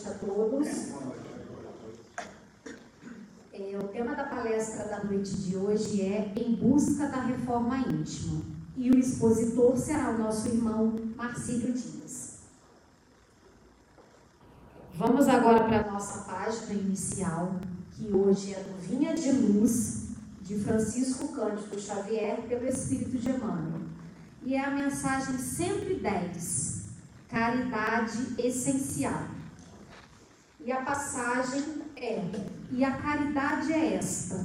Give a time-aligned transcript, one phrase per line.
[0.00, 0.68] noite, a todos.
[3.52, 8.42] É, o tema da palestra da noite de hoje é Em Busca da Reforma Íntima.
[8.76, 12.38] E o expositor será o nosso irmão Marcílio Dias.
[14.94, 17.56] Vamos agora para a nossa página inicial,
[17.92, 20.08] que hoje é do Vinha de Luz,
[20.42, 23.80] de Francisco Cândido Xavier, pelo Espírito de Emmanuel.
[24.42, 26.84] E é a mensagem 110,
[27.28, 29.39] Caridade Essencial.
[30.62, 32.22] E a passagem é:
[32.70, 34.44] E a caridade é esta,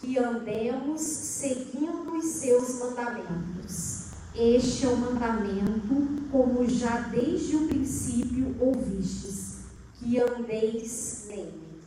[0.00, 4.06] que andemos seguindo os seus mandamentos.
[4.34, 9.64] Este é o mandamento, como já desde o princípio ouvistes,
[9.94, 11.80] que andeis nele.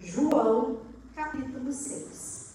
[0.00, 0.80] João,
[1.14, 2.54] capítulo 6.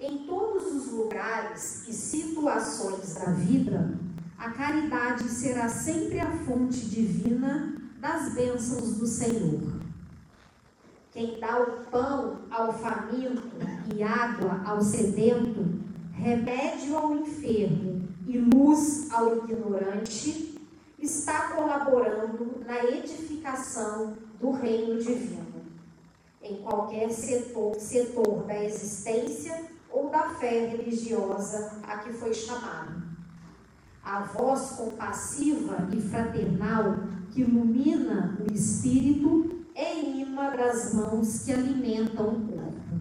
[0.00, 3.98] Em todos os lugares e situações da vida,
[4.38, 9.62] a caridade será sempre a fonte divina das bênçãos do Senhor.
[11.10, 13.56] Quem dá o pão ao faminto
[13.94, 15.64] e água ao sedento,
[16.12, 20.60] remédio ao enfermo e luz ao ignorante,
[20.98, 25.64] está colaborando na edificação do reino divino,
[26.42, 33.03] em qualquer setor, setor da existência ou da fé religiosa a que foi chamado.
[34.04, 36.98] A voz compassiva e fraternal
[37.30, 43.00] que ilumina o espírito é imã das mãos que alimentam o corpo.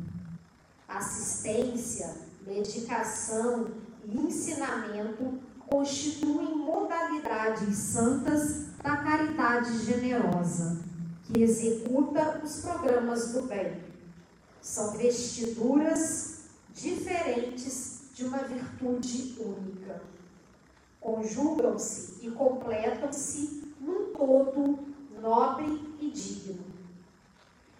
[0.87, 2.15] Assistência,
[2.47, 3.67] medicação
[4.05, 10.81] e ensinamento constituem modalidades santas da caridade generosa,
[11.25, 13.81] que executa os programas do bem.
[14.61, 20.12] São vestiduras diferentes de uma virtude única.
[21.03, 24.79] Conjugam-se e completam-se num todo
[25.21, 25.65] nobre
[25.99, 26.63] e digno.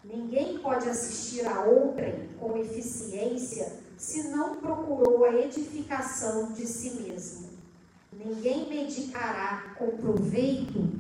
[0.04, 7.50] Ninguém pode assistir a outrem com eficiência se não procurou a edificação de si mesmo.
[8.12, 10.92] Ninguém medicará com proveito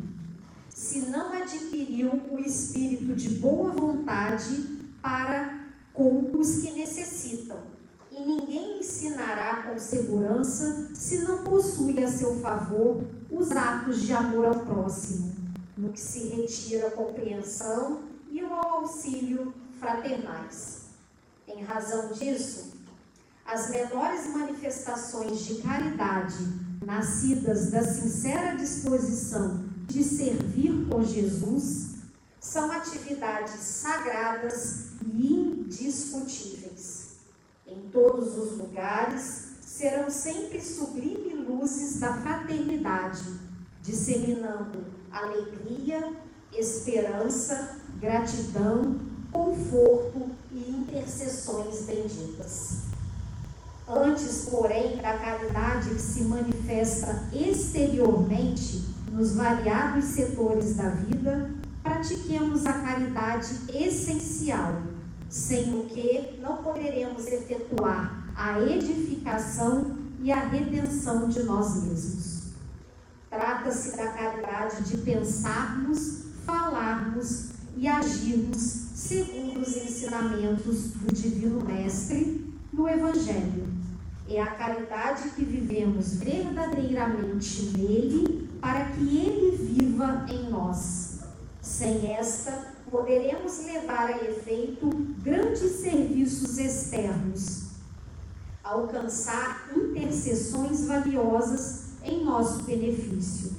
[0.69, 5.61] se não adquiriu o espírito de boa vontade para
[5.93, 7.72] com os que necessitam
[8.15, 14.45] e ninguém ensinará com segurança se não possui a seu favor os atos de amor
[14.45, 15.33] ao próximo,
[15.75, 20.83] no que se retira a compreensão e o auxílio fraternais.
[21.47, 22.73] Em razão disso,
[23.45, 26.37] as menores manifestações de caridade,
[26.85, 31.95] nascidas da sincera disposição de servir com Jesus,
[32.39, 37.02] são atividades sagradas e indiscutíveis
[37.73, 43.23] em todos os lugares, serão sempre sublime luzes da fraternidade,
[43.81, 46.13] disseminando alegria,
[46.53, 48.99] esperança, gratidão,
[49.31, 52.83] conforto e intercessões benditas.
[53.87, 61.51] Antes, porém, da caridade que se manifesta exteriormente nos variados setores da vida,
[61.81, 64.92] pratiquemos a caridade essencial
[65.33, 72.43] sem o que não poderemos efetuar a edificação e a redenção de nós mesmos.
[73.31, 78.59] Trata-se da caridade de pensarmos, falarmos e agirmos
[78.93, 83.73] segundo os ensinamentos do Divino Mestre no Evangelho.
[84.29, 91.21] É a caridade que vivemos verdadeiramente nele para que ele viva em nós.
[91.59, 94.87] Sem esta, poderemos levar a efeito
[95.23, 97.69] grandes serviços externos,
[98.63, 103.53] alcançar intercessões valiosas em nosso benefício,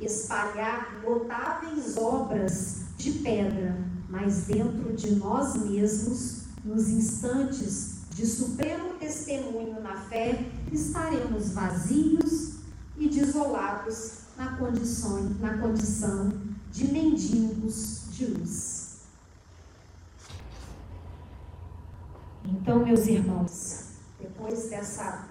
[0.00, 3.76] espalhar notáveis obras de pedra,
[4.08, 12.54] mas dentro de nós mesmos, nos instantes de supremo testemunho na fé, estaremos vazios
[12.96, 16.32] e desolados na condição, na condição
[16.70, 18.82] de mendigos luz.
[22.44, 25.28] Então, meus irmãos, depois dessa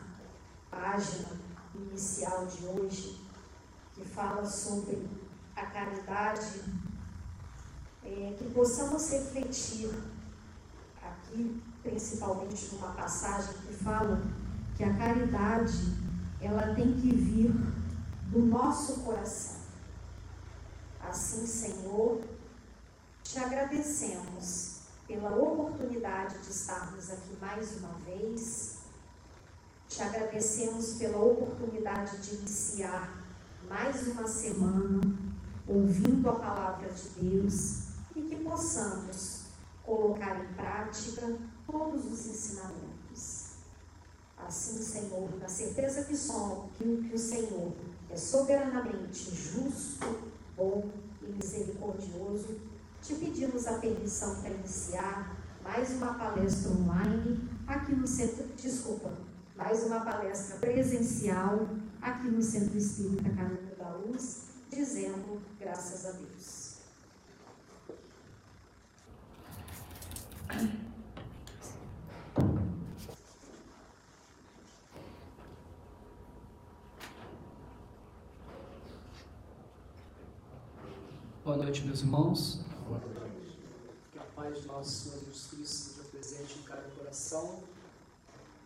[0.70, 1.30] página
[1.76, 3.22] inicial de hoje,
[3.94, 5.08] que fala sobre
[5.56, 6.64] a caridade,
[8.04, 9.92] é, que possamos refletir
[11.02, 14.22] aqui, principalmente numa passagem que fala
[14.76, 15.96] que a caridade
[16.42, 17.52] ela tem que vir
[18.32, 19.62] do nosso coração.
[21.02, 22.22] Assim, Senhor,
[23.32, 28.80] te agradecemos pela oportunidade de estarmos aqui mais uma vez.
[29.88, 33.24] Te agradecemos pela oportunidade de iniciar
[33.70, 35.00] mais uma semana
[35.66, 37.84] ouvindo a palavra de Deus
[38.18, 39.44] e que possamos
[39.86, 43.52] colocar em prática todos os ensinamentos.
[44.46, 47.72] Assim, Senhor, na certeza que somos, que o Senhor
[48.10, 50.90] é soberanamente justo, bom
[51.22, 52.71] e misericordioso,
[53.02, 59.12] te pedimos a permissão para iniciar mais uma palestra online aqui no centro, desculpa,
[59.56, 61.68] mais uma palestra presencial
[62.02, 66.72] aqui no Centro Espírita Caminho da Luz, dizendo graças a Deus.
[81.44, 82.71] Boa noite, meus irmãos.
[84.42, 87.62] Paz de nosso Senhor Jesus Cristo seja presente em cada coração.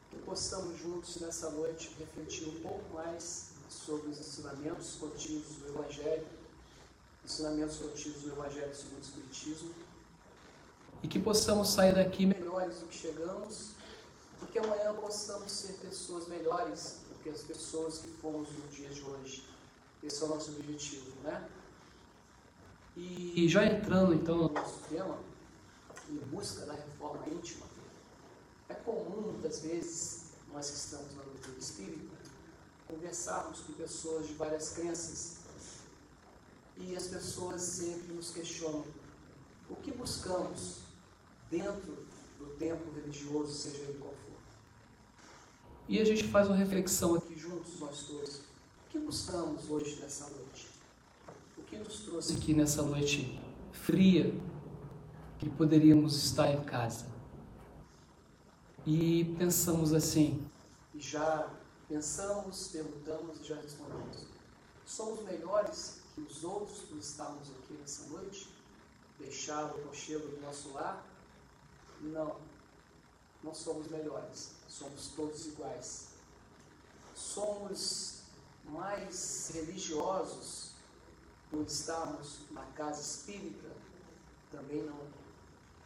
[0.09, 6.25] Que possamos juntos nessa noite refletir um pouco mais sobre os ensinamentos contidos do Evangelho,
[7.25, 9.75] ensinamentos contidos do Evangelho segundo o Espiritismo.
[11.03, 13.71] E que possamos sair daqui melhores do que chegamos,
[14.43, 18.87] e que amanhã possamos ser pessoas melhores do que as pessoas que fomos no dia
[18.87, 19.45] de hoje.
[20.01, 21.49] Esse é o nosso objetivo, né?
[22.95, 25.17] E já entrando então no nosso tema,
[26.09, 27.65] em busca da reforma íntima,
[28.69, 32.15] é comum muitas vezes, nós que estamos na doutrina espírita,
[32.87, 35.37] conversarmos com pessoas de várias crenças
[36.77, 38.85] e as pessoas sempre nos questionam
[39.69, 40.79] o que buscamos
[41.49, 42.05] dentro
[42.37, 44.35] do tempo religioso, seja ele qual for.
[45.87, 48.35] E a gente faz uma reflexão aqui juntos, nós todos.
[48.37, 50.75] O que buscamos hoje nessa noite?
[51.65, 53.39] que nos trouxe aqui nessa noite
[53.71, 54.33] fria,
[55.39, 57.05] que poderíamos estar em casa.
[58.85, 60.47] E pensamos assim,
[60.93, 61.51] e já
[61.89, 64.27] pensamos, perguntamos e já respondemos.
[64.85, 68.49] Somos melhores que os outros por estarmos aqui nessa noite?
[69.19, 71.05] Deixar o conchego do nosso lar?
[72.01, 72.37] Não,
[73.43, 76.09] não somos melhores, somos todos iguais.
[77.13, 78.21] Somos
[78.63, 80.71] mais religiosos
[81.49, 83.69] por estarmos na casa espírita,
[84.51, 85.24] também não.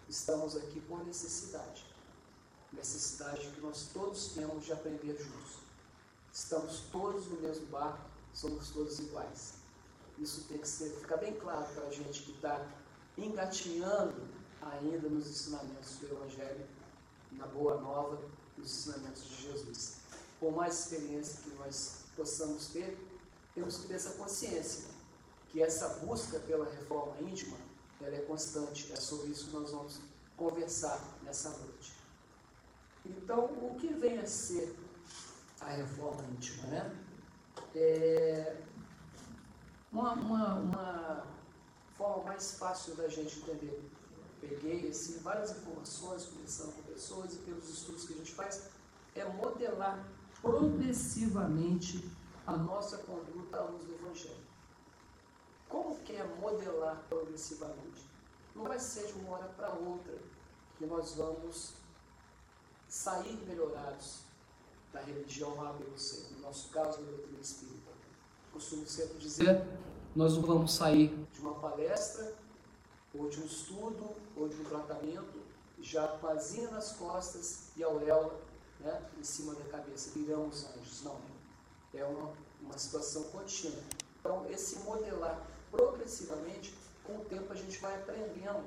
[0.09, 1.85] Estamos aqui por necessidade.
[2.73, 5.59] Necessidade que nós todos temos de aprender juntos.
[6.33, 9.53] Estamos todos no mesmo barco, somos todos iguais.
[10.17, 12.67] Isso tem que ser, ficar bem claro para a gente que está
[13.15, 14.27] engatinhando
[14.63, 16.67] ainda nos ensinamentos do Evangelho,
[17.33, 18.19] na Boa Nova,
[18.57, 19.97] nos ensinamentos de Jesus.
[20.39, 22.97] Por mais experiência que nós possamos ter,
[23.53, 24.85] temos que ter essa consciência
[25.49, 27.68] que essa busca pela reforma íntima
[28.01, 28.91] ela é constante.
[28.91, 29.99] É sobre isso que nós vamos
[30.37, 31.93] conversar nessa noite.
[33.05, 34.75] Então, o que vem a ser
[35.61, 36.67] a reforma íntima?
[36.67, 36.95] Né?
[37.75, 38.57] É
[39.91, 41.27] uma, uma, uma
[41.97, 43.89] forma mais fácil da gente entender.
[44.39, 48.69] Peguei assim, várias informações, conversando com pessoas e pelos estudos que a gente faz,
[49.15, 50.07] é modelar
[50.41, 52.09] progressivamente
[52.47, 54.48] a nossa conduta à luz do Evangelho.
[55.69, 58.09] Como quer modelar progressivamente?
[58.55, 60.17] Não vai ser de uma hora para outra
[60.77, 61.73] que nós vamos
[62.87, 64.21] sair melhorados
[64.91, 66.25] da religião A, B ou C.
[66.33, 67.91] No nosso caso, da doutrina espírita.
[68.51, 69.63] Costumo sempre dizer,
[70.15, 72.33] nós não vamos sair de uma palestra,
[73.13, 75.39] ou de um estudo, ou de um tratamento,
[75.79, 78.39] já com a asinha nas costas e a auréola
[78.79, 81.03] né, em cima da cabeça, viramos anjos.
[81.03, 81.19] Não.
[81.93, 83.81] É uma, uma situação contínua.
[84.19, 85.39] Então, esse modelar
[85.71, 86.73] progressivamente,
[87.03, 88.65] com o tempo a gente vai aprendendo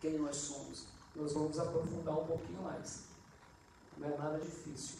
[0.00, 0.86] quem nós somos.
[1.14, 3.04] Nós vamos aprofundar um pouquinho mais.
[3.96, 4.98] Não é nada difícil.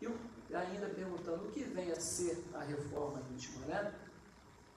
[0.00, 3.94] E ainda perguntando o que vem a ser a reforma íntima, né?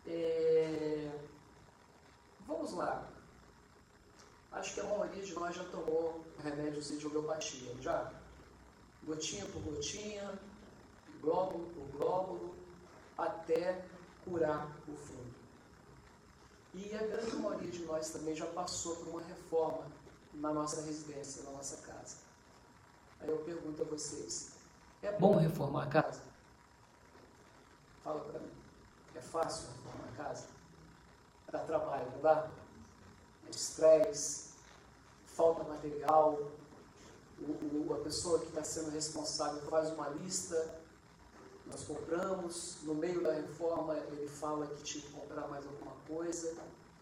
[0.07, 1.11] É...
[2.47, 3.07] Vamos lá.
[4.51, 8.11] Acho que a maioria de nós já tomou remédios de homeopatia, já?
[9.03, 10.37] Gotinha por gotinha,
[11.21, 12.55] glóbulo por glóbulo,
[13.17, 13.85] até
[14.25, 15.30] curar o fundo.
[16.73, 19.85] E a grande maioria de nós também já passou por uma reforma
[20.33, 22.17] na nossa residência, na nossa casa.
[23.19, 24.51] Aí eu pergunto a vocês:
[25.01, 26.21] é bom reformar a casa?
[28.03, 28.51] Fala para mim.
[29.15, 30.47] É fácil reformar a casa?
[31.51, 32.49] Dá trabalho, não dá?
[33.47, 34.51] É estresse,
[35.25, 36.39] falta material,
[37.39, 40.80] o, o, a pessoa que está sendo responsável faz uma lista,
[41.71, 46.53] nós compramos, no meio da reforma ele fala que tinha que comprar mais alguma coisa,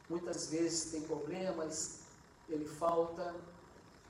[0.07, 2.01] muitas vezes tem problemas,
[2.47, 3.35] ele falta,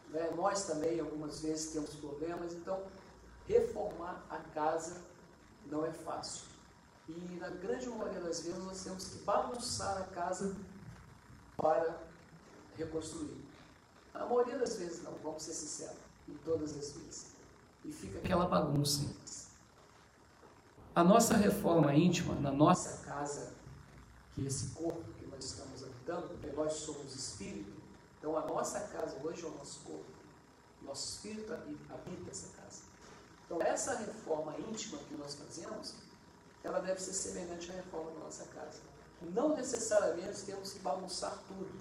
[0.09, 0.29] né?
[0.35, 2.83] nós também algumas vezes temos problemas, então
[3.47, 5.01] reformar a casa
[5.67, 6.43] não é fácil.
[7.07, 10.55] E na grande maioria das vezes nós temos que bagunçar a casa
[11.57, 11.97] para
[12.77, 13.45] reconstruir.
[14.13, 15.97] A maioria das vezes não, vamos ser sinceros,
[16.27, 17.27] em todas as vezes.
[17.85, 19.09] E fica aquela bagunça.
[20.99, 23.53] A nossa reforma íntima na nossa casa,
[24.35, 27.71] que esse corpo que nós estamos habitando, porque nós somos espírito,
[28.17, 30.11] então a nossa casa hoje é o nosso corpo.
[30.81, 32.81] Nosso espírito habita essa casa.
[33.45, 35.95] Então essa reforma íntima que nós fazemos,
[36.65, 38.81] ela deve ser semelhante à reforma da nossa casa.
[39.21, 41.79] Não necessariamente temos que bagunçar tudo.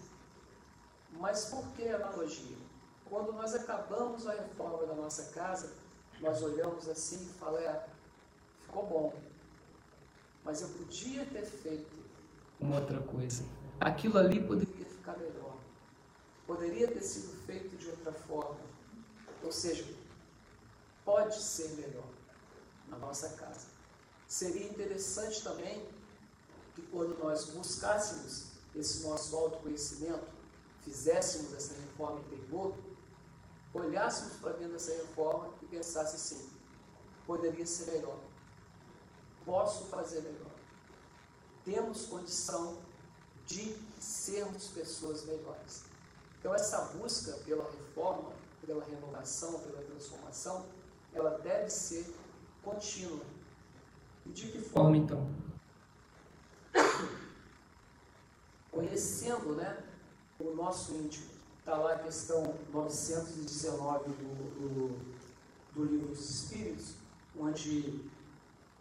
[1.15, 2.57] Mas por que analogia?
[3.11, 5.73] Quando nós acabamos a reforma da nossa casa,
[6.21, 7.98] nós olhamos assim e falamos, é,
[8.69, 9.15] ficou bom.
[10.45, 11.97] Mas eu podia ter feito
[12.61, 13.43] uma outra coisa.
[13.81, 15.57] Aquilo ali poderia ficar melhor.
[16.47, 18.61] Poderia ter sido feito de outra forma.
[19.43, 19.85] Ou seja,
[21.05, 22.09] pode ser melhor
[22.89, 23.67] na nossa casa.
[24.27, 25.87] Seria interessante também
[26.75, 30.27] que quando nós buscássemos esse nosso autoconhecimento,
[30.83, 32.75] fizéssemos essa reforma interior,
[33.73, 36.49] olhássemos para dentro dessa reforma e pensasse assim,
[37.27, 38.19] poderia ser melhor.
[39.49, 40.51] Posso fazer melhor.
[41.65, 42.77] Temos condição
[43.47, 45.85] de sermos pessoas melhores.
[46.39, 48.31] Então essa busca pela reforma,
[48.67, 50.67] pela renovação, pela transformação,
[51.15, 52.15] ela deve ser
[52.63, 53.25] contínua.
[54.27, 55.27] E de que forma então?
[58.71, 59.83] Conhecendo né,
[60.39, 61.27] o nosso íntimo.
[61.59, 65.15] Está lá a questão 919 do, do,
[65.75, 66.97] do livro dos Espíritos,
[67.39, 68.11] onde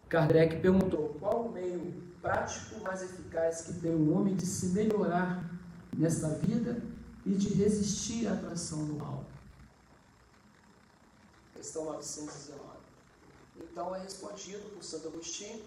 [0.09, 5.43] Kardec perguntou qual o meio prático mais eficaz que tem o homem de se melhorar
[5.95, 6.81] nesta vida
[7.25, 9.25] e de resistir à atração do mal.
[11.53, 12.61] Questão 919.
[13.57, 15.65] Então é respondido por Santo Agostinho.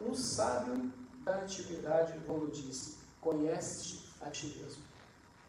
[0.00, 0.90] Um sábio
[1.24, 4.82] da antiguidade, quando disse, conhece a ti mesmo.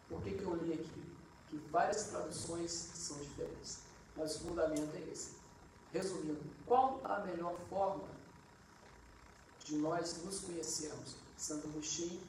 [0.10, 1.12] Por que, que eu li aqui?
[1.50, 3.80] Que várias traduções são diferentes,
[4.16, 5.41] mas o fundamento é esse.
[5.94, 8.08] Resumindo, qual a melhor forma
[9.66, 11.16] de nós nos conhecermos?
[11.38, 12.22] Santo Agostinho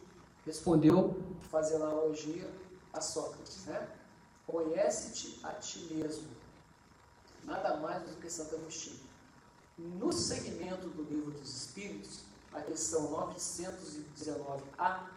[0.44, 2.50] respondeu, fazendo analogia
[2.92, 3.88] a Sócrates, né?
[4.46, 6.28] Conhece-te a ti mesmo.
[7.44, 9.00] Nada mais do que Santo Agostinho.
[9.78, 12.20] No segmento do livro dos Espíritos,
[12.52, 15.08] a questão 919a,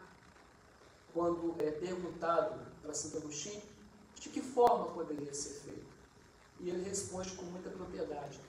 [1.13, 3.61] quando é perguntado para Santo Agostinho
[4.19, 5.84] de que forma poderia ser feito.
[6.95, 8.39] Responde com muita propriedade.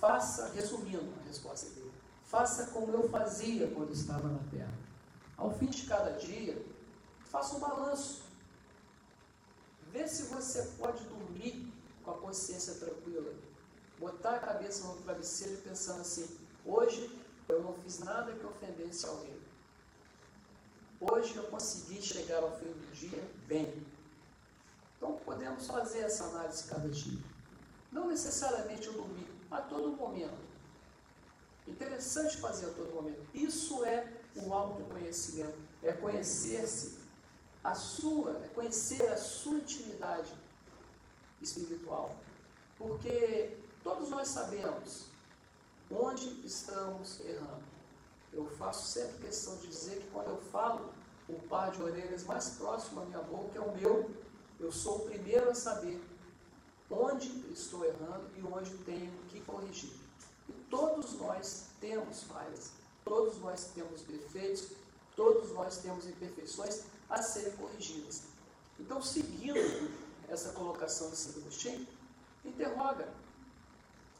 [0.00, 1.92] Faça, resumindo a resposta dele,
[2.24, 4.72] faça como eu fazia quando estava na terra.
[5.36, 6.56] Ao fim de cada dia,
[7.30, 8.22] faça um balanço.
[9.92, 11.70] Vê se você pode dormir
[12.02, 13.34] com a consciência tranquila.
[13.98, 16.26] Botar a cabeça no travesseiro e pensando assim,
[16.64, 17.10] hoje
[17.46, 19.38] eu não fiz nada que ofendesse alguém.
[20.98, 23.86] Hoje eu consegui chegar ao fim do dia bem.
[24.96, 27.35] Então podemos fazer essa análise cada dia.
[27.96, 30.36] Não necessariamente eu dormir, a todo momento.
[31.66, 33.22] Interessante fazer a todo momento.
[33.32, 35.58] Isso é o autoconhecimento.
[35.82, 36.98] É conhecer-se
[37.64, 40.30] a sua, é conhecer a sua intimidade
[41.40, 42.14] espiritual.
[42.76, 45.06] Porque todos nós sabemos
[45.90, 47.64] onde estamos errando.
[48.30, 50.92] Eu faço sempre questão de dizer que quando eu falo,
[51.30, 54.10] o par de orelhas mais próximo à minha boca é o meu,
[54.60, 55.98] eu sou o primeiro a saber
[56.90, 59.92] onde estou errando e onde tenho que corrigir.
[60.48, 62.70] E todos nós temos falhas,
[63.04, 64.68] todos nós temos defeitos,
[65.14, 68.22] todos nós temos imperfeições a serem corrigidas.
[68.78, 69.90] Então, seguindo
[70.28, 71.86] essa colocação de Santo Agostinho,
[72.44, 73.08] interroga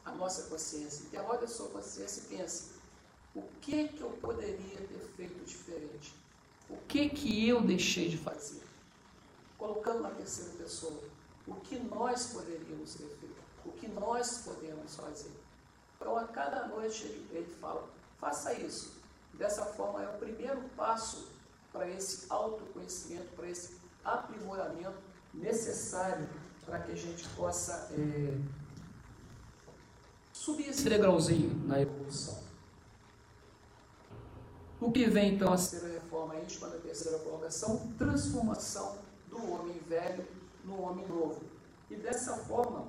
[0.03, 2.71] a nossa consciência, interroga a sua consciência e pense,
[3.35, 6.13] o que que eu poderia ter feito diferente?
[6.69, 8.61] O que que eu deixei de fazer?
[9.57, 11.01] Colocando na terceira pessoa,
[11.47, 13.35] o que nós poderíamos ter feito?
[13.65, 15.31] O que nós podemos fazer?
[15.95, 17.87] Então, a cada noite ele, ele fala,
[18.19, 18.97] faça isso.
[19.33, 21.27] Dessa forma, é o primeiro passo
[21.71, 24.97] para esse autoconhecimento, para esse aprimoramento
[25.33, 26.27] necessário
[26.65, 28.37] para que a gente possa é,
[30.33, 32.37] subir esse degrauzinho na evolução.
[34.79, 37.93] O que vem então a ser a reforma íntima da terceira colocação?
[37.97, 38.97] Transformação
[39.29, 40.27] do homem velho
[40.67, 41.41] no homem novo.
[41.89, 42.87] E dessa forma,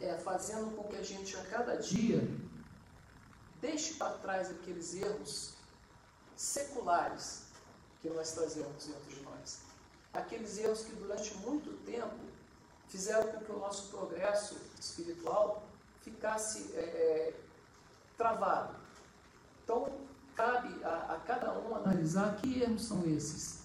[0.00, 2.22] é, fazendo com que a gente a cada dia
[3.60, 5.54] deixe para trás aqueles erros
[6.36, 7.44] seculares
[8.00, 9.60] que nós trazemos dentro de nós.
[10.12, 12.18] Aqueles erros que durante muito tempo
[12.88, 15.62] fizeram com que o nosso progresso espiritual
[16.02, 17.32] ficasse é,
[18.18, 18.74] travado.
[19.64, 19.90] Então,
[20.34, 23.62] cabe a, a cada um analisar que erros são esses.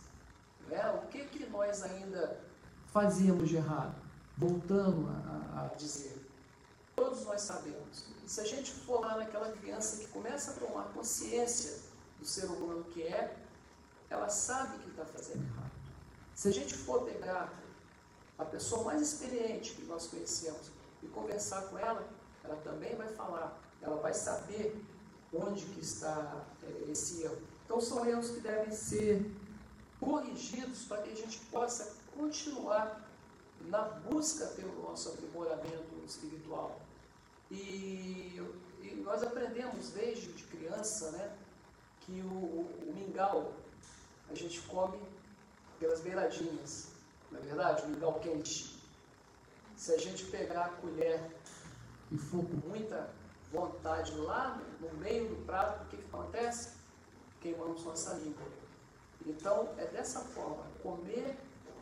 [0.68, 0.90] Né?
[0.92, 2.40] O que, que nós ainda
[2.98, 3.96] fazíamos de errado?
[4.36, 6.18] Voltando a, a dizer,
[6.96, 8.06] todos nós sabemos.
[8.26, 11.78] Se a gente for lá naquela criança que começa a tomar consciência
[12.20, 13.38] do ser humano que é,
[14.10, 15.72] ela sabe que está fazendo errado.
[16.34, 17.54] Se a gente for pegar
[18.40, 20.72] a pessoa mais experiente que nós conhecemos
[21.04, 22.04] e conversar com ela,
[22.44, 24.84] ela também vai falar, ela vai saber
[25.32, 27.38] onde que está é, esse erro.
[27.64, 29.24] Então são erros que devem ser
[30.00, 33.08] corrigidos para que a gente possa continuar
[33.62, 36.82] na busca pelo nosso aprimoramento espiritual.
[37.50, 38.42] E,
[38.82, 41.36] e nós aprendemos desde de criança né,
[42.02, 43.54] que o, o, o mingau
[44.30, 45.00] a gente come
[45.80, 46.90] pelas beiradinhas,
[47.32, 47.84] não é verdade?
[47.84, 48.78] O mingau quente.
[49.76, 51.32] Se a gente pegar a colher
[52.12, 53.10] e for com muita
[53.52, 56.74] vontade lá no meio do prato, o que, que acontece?
[57.40, 58.46] Queimamos nossa língua.
[59.26, 61.38] Então, é dessa forma, comer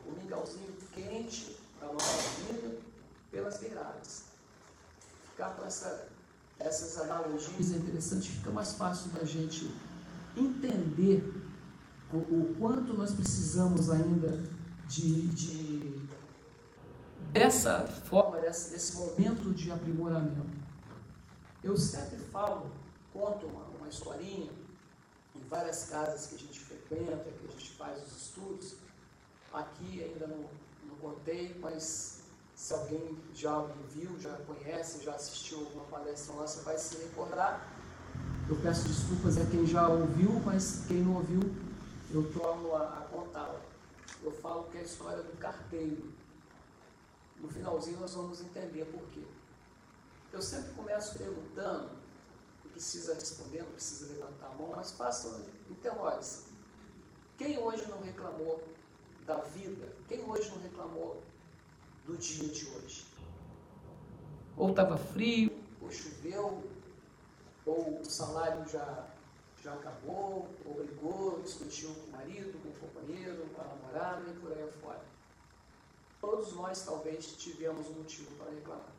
[0.08, 2.78] o mingauzinho quente da nossa vida
[3.32, 4.24] pelas beiradas.
[5.32, 6.08] Ficar com essa,
[6.60, 9.70] essas analogias é interessante, fica mais fácil da gente
[10.38, 11.34] entender
[12.14, 14.44] o, o, quanto nós precisamos ainda
[14.88, 16.08] de, de
[17.32, 20.46] dessa forma, desse, desse momento de aprimoramento.
[21.64, 22.72] Eu sempre falo,
[23.12, 24.52] conto uma, uma historinha
[25.36, 28.76] em várias casas que a gente frequenta, que a gente faz os estudos.
[29.56, 30.50] Aqui ainda não,
[30.84, 36.78] não contei, mas se alguém já viu, já conhece, já assistiu alguma palestra nossa, vai
[36.78, 37.66] se recordar.
[38.50, 41.40] Eu peço desculpas a quem já ouviu, mas quem não ouviu,
[42.12, 43.62] eu torno a, a contá-la.
[44.22, 46.12] Eu falo que é a história do carteiro.
[47.38, 49.24] No finalzinho nós vamos entender por quê.
[50.34, 51.92] Eu sempre começo perguntando,
[52.64, 56.44] não precisa responder, não precisa levantar a mão, mas faça, interrogue-se.
[57.38, 58.62] Quem hoje não reclamou
[59.26, 59.88] da vida?
[60.08, 61.22] Quem hoje não reclamou
[62.06, 63.06] do dia de hoje?
[64.58, 66.64] Ou estava frio, ou choveu,
[67.66, 69.08] ou o salário já,
[69.64, 74.34] já acabou, ou brigou, discutiu com o marido, com o companheiro, com a namorada e
[74.36, 75.04] por aí afora.
[76.22, 78.96] Todos nós talvez tivemos um motivo para reclamar.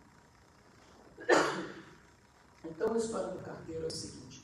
[2.64, 4.42] Então a história do carteiro é o seguinte: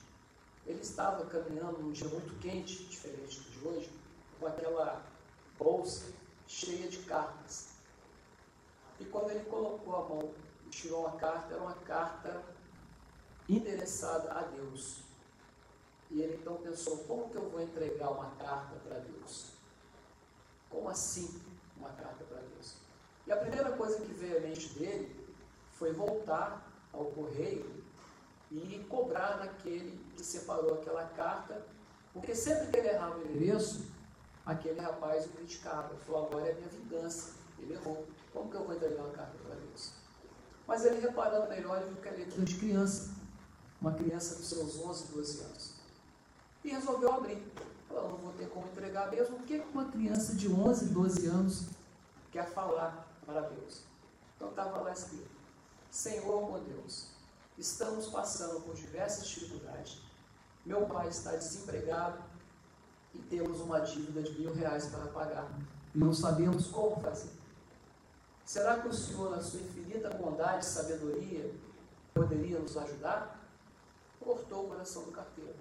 [0.67, 3.91] ele estava caminhando num dia muito quente, diferente do de hoje,
[4.39, 5.05] com aquela
[5.63, 6.13] bolsa
[6.47, 7.69] cheia de cartas.
[9.01, 10.31] E quando ele colocou a mão
[10.67, 12.43] e tirou uma carta, era uma carta
[13.49, 15.03] endereçada a Deus.
[16.11, 19.53] E ele então pensou: como que eu vou entregar uma carta para Deus?
[20.71, 21.41] Como assim
[21.77, 22.77] uma carta para Deus?
[23.27, 25.27] E a primeira coisa que veio à mente dele
[25.73, 27.83] foi voltar ao correio
[28.51, 31.65] e cobrar daquele que separou aquela carta,
[32.13, 33.87] porque sempre que ele errava o endereço,
[34.45, 35.95] aquele rapaz o criticava.
[36.07, 37.33] Falou, agora é minha vingança.
[37.59, 38.07] Ele errou.
[38.33, 39.93] Como que eu vou entregar uma carta para Deus?
[40.67, 43.11] Mas ele reparando melhor, ele viu que a letra de criança,
[43.81, 45.75] uma criança dos seus 11, 12 anos.
[46.65, 47.43] E resolveu abrir.
[47.89, 49.37] Falou, não vou ter como entregar mesmo.
[49.37, 51.67] O que uma criança de 11, 12 anos
[52.31, 53.83] quer falar para Deus?
[54.37, 55.31] Então estava lá escrito.
[55.91, 57.09] Senhor, meu Deus,
[57.59, 60.01] estamos passando por diversas dificuldades.
[60.65, 62.23] Meu pai está desempregado
[63.15, 65.51] e temos uma dívida de mil reais para pagar.
[65.95, 67.31] E não sabemos como fazer.
[68.45, 71.55] Será que o Senhor, na sua infinita bondade e sabedoria,
[72.13, 73.41] poderia nos ajudar?
[74.21, 75.55] Cortou o coração do carteiro,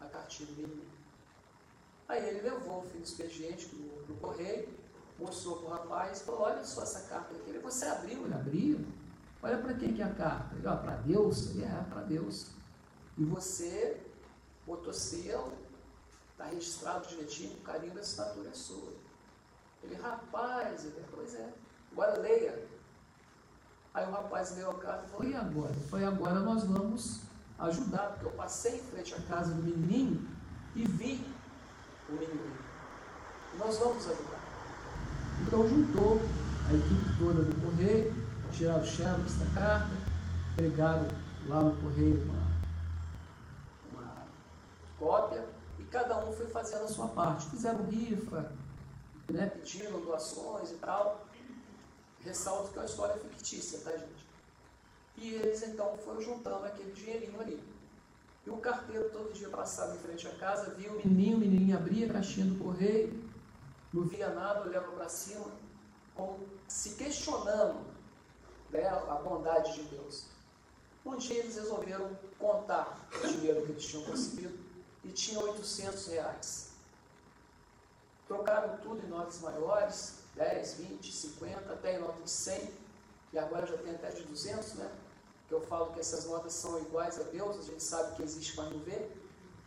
[0.00, 0.90] a cartinha do menino.
[2.08, 4.68] Aí ele levou o filho expediente para o correio,
[5.18, 7.58] mostrou para o rapaz, falou, olha só essa carta aqui.
[7.58, 8.24] Você abriu?
[8.24, 8.80] Ele abriu.
[9.42, 10.54] Olha para quem que é a carta.
[10.56, 11.50] Ele, ó, para Deus?
[11.50, 12.48] Ele é para Deus.
[13.16, 14.00] E você
[14.66, 15.52] botou selo,
[16.40, 18.92] está registrado direitinho, o carinho da assinatura é sua.
[19.82, 21.52] Ele, rapaz, ele, pois é,
[21.92, 22.66] agora leia.
[23.92, 25.74] Aí o rapaz leu a carta e falou, e agora?
[25.90, 27.20] Foi agora nós vamos
[27.58, 30.26] ajudar, porque eu passei em frente à casa do menininho
[30.74, 31.26] e vi
[32.08, 32.58] o menininho.
[33.58, 34.40] Nós vamos ajudar.
[35.46, 36.20] Então juntou
[36.68, 38.14] a equipe toda do correio,
[38.52, 39.90] tiraram o xerox da carta,
[40.56, 41.08] pegaram
[41.48, 42.50] lá no correio uma
[44.98, 45.44] cópia
[45.80, 47.48] e cada um foi fazendo a sua parte.
[47.48, 48.52] Fizeram rifa,
[49.30, 51.26] né, pedindo doações e tal.
[52.22, 54.28] Ressalto que é uma história fictícia, tá, gente?
[55.16, 57.62] E eles então foram juntando aquele dinheirinho ali.
[58.46, 61.76] E o carteiro todo dia passava em frente à casa, via o menininho, o menininho
[61.76, 63.22] abria a caixinha do correio,
[63.92, 65.46] não via nada, olhava para cima,
[66.14, 67.80] como se questionando
[68.70, 70.26] né, a bondade de Deus.
[71.04, 74.58] Um dia eles resolveram contar o dinheiro que eles tinham conseguido
[75.04, 76.70] e tinham 800 reais.
[78.26, 82.70] Trocaram tudo em notas maiores, 10, 20, 50, até em nota de 100,
[83.32, 84.90] e agora já tem até de 200, né?
[85.48, 88.56] Que eu falo que essas notas são iguais a Deus, a gente sabe que existe,
[88.56, 89.08] mas não vê,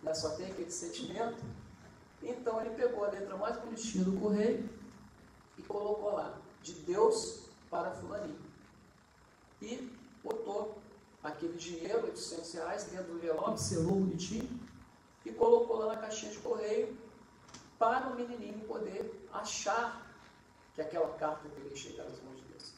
[0.02, 0.13] né?
[0.13, 1.43] só tem aquele sentimento.
[2.22, 4.69] Então ele pegou a letra mais bonitinha do correio
[5.58, 8.39] e colocou lá, de Deus para fulaninho.
[9.62, 9.91] E
[10.24, 10.78] botou
[11.22, 14.62] aquele dinheiro, 800 reais, dentro do envelope, selou bonitinho
[15.25, 16.97] e colocou lá na caixinha de correio
[17.79, 20.05] para o menininho poder achar
[20.73, 22.73] que aquela carta teria chegado às mãos de Deus.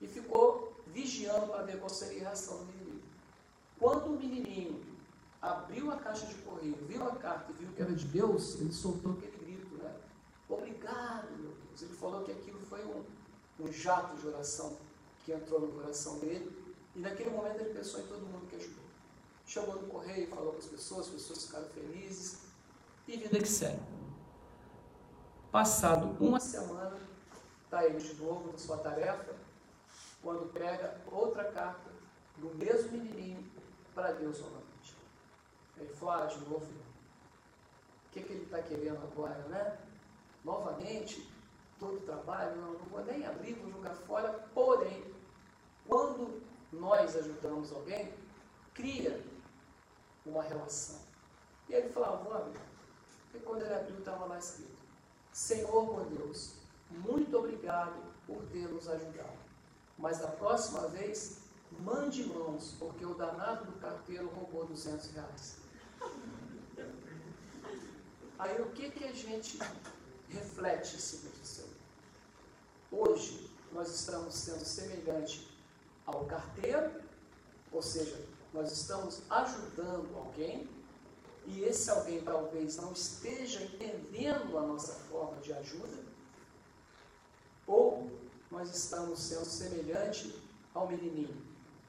[0.00, 3.02] E ficou vigiando para ver qual seria a reação do menininho.
[3.78, 4.84] Quando o menininho
[5.40, 8.72] abriu a caixa de correio, viu a carta e viu que era de Deus, ele
[8.72, 9.94] soltou aquele grito, né?
[10.48, 11.82] Obrigado, meu Deus.
[11.82, 13.04] Ele falou que aquilo foi um,
[13.60, 14.76] um jato de oração
[15.24, 16.50] que entrou no coração dele.
[16.94, 18.85] E naquele momento ele pensou em todo mundo que ajudou.
[19.46, 22.40] Chegou no correio, falou com as pessoas, as pessoas ficaram felizes.
[23.06, 23.80] E vida que segue.
[25.52, 26.98] Passado uma semana,
[27.64, 29.34] está ele de novo na sua tarefa,
[30.20, 31.90] quando pega outra carta
[32.36, 33.48] do mesmo menininho
[33.94, 34.96] para Deus novamente.
[35.76, 39.78] Ele falou, ah, de novo, o que, que ele está querendo agora, né?
[40.44, 41.30] Novamente,
[41.78, 45.04] todo o trabalho, não, não vou nem abrir, vou jogar fora, porém,
[45.86, 48.12] quando nós ajudamos alguém,
[48.74, 49.22] cria
[50.26, 51.00] uma relação.
[51.68, 52.52] E ele falava, vou.
[53.34, 54.76] E quando ele abriu, estava lá escrito,
[55.32, 56.54] Senhor, meu Deus,
[56.90, 57.94] muito obrigado
[58.26, 59.36] por ter nos ajudado.
[59.98, 61.38] Mas da próxima vez,
[61.80, 65.56] mande mãos, porque o danado do carteiro roubou 200 reais.
[68.38, 69.58] Aí o que, que a gente
[70.28, 71.66] reflete esse aconteceu?
[72.90, 75.48] Hoje, nós estamos sendo semelhante
[76.04, 77.02] ao carteiro,
[77.72, 78.18] ou seja,
[78.56, 80.66] nós estamos ajudando alguém
[81.44, 86.02] e esse alguém talvez não esteja entendendo a nossa forma de ajuda,
[87.66, 88.10] ou
[88.50, 90.42] nós estamos sendo semelhante
[90.74, 91.36] ao menininho.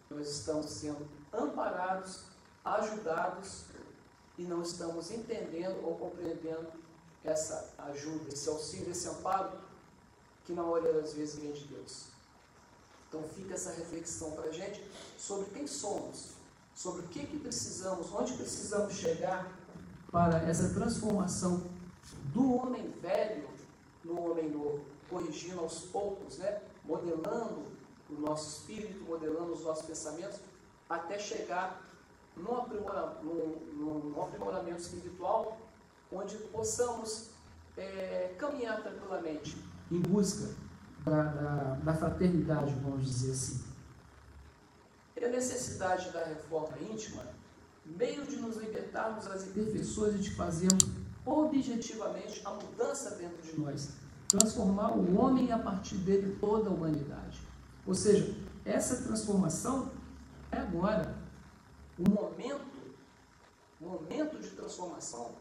[0.10, 2.24] Nós estamos sendo amparados,
[2.64, 3.64] ajudados
[4.38, 6.72] e não estamos entendendo ou compreendendo
[7.24, 9.58] essa ajuda, esse auxílio, esse amparo
[10.46, 12.08] que na maioria das vezes vem de Deus.
[13.08, 14.86] Então fica essa reflexão para a gente
[15.18, 16.37] sobre quem somos,
[16.78, 19.52] sobre o que, que precisamos, onde precisamos chegar
[20.12, 21.64] para essa transformação
[22.32, 23.50] do homem velho
[24.06, 26.62] no homem novo, corrigindo aos poucos, né?
[26.86, 27.64] modelando
[28.12, 30.40] o nosso espírito, modelando os nossos pensamentos,
[30.88, 31.82] até chegar
[32.36, 32.56] num
[34.22, 35.58] aprimoramento, espiritual,
[36.12, 37.32] onde possamos
[37.76, 39.58] é, caminhar tranquilamente
[39.92, 40.54] em busca
[41.04, 43.77] da, da, da fraternidade, vamos dizer assim.
[45.20, 47.24] E a necessidade da reforma íntima,
[47.84, 50.84] meio de nos libertarmos das imperfeições e de fazermos
[51.26, 53.90] objetivamente a mudança dentro de nós,
[54.28, 57.42] transformar o homem e a partir dele toda a humanidade.
[57.86, 59.92] Ou seja, essa transformação
[60.52, 61.16] é agora.
[61.98, 62.78] O momento,
[63.82, 65.32] o momento de transformação,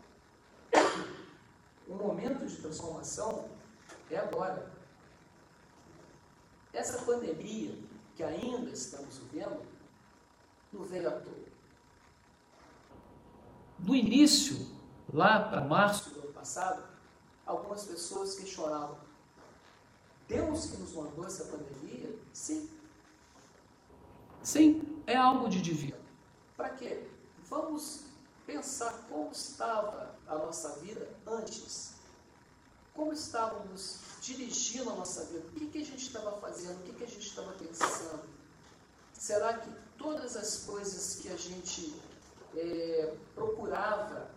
[1.87, 3.49] o momento de transformação
[4.11, 4.73] é agora.
[6.73, 7.86] Essa pandemia
[8.17, 9.63] que ainda estamos vivendo
[10.73, 11.47] não veio à toa.
[13.79, 14.57] Do início,
[15.13, 16.83] lá para março do ano passado,
[17.45, 18.99] algumas pessoas questionavam:
[20.27, 22.19] Deus que nos mandou essa pandemia?
[22.33, 22.71] Sim.
[24.43, 25.99] Sim, é algo de divino.
[26.57, 27.07] Para quê?
[27.51, 28.05] Vamos
[28.47, 31.97] pensar como estava a nossa vida antes.
[32.95, 35.47] Como estávamos dirigindo a nossa vida?
[35.47, 36.81] O que, que a gente estava fazendo?
[36.81, 38.25] O que, que a gente estava pensando?
[39.13, 41.95] Será que todas as coisas que a gente
[42.57, 44.29] é, procurava,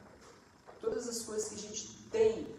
[0.80, 2.56] todas as coisas que a gente tem,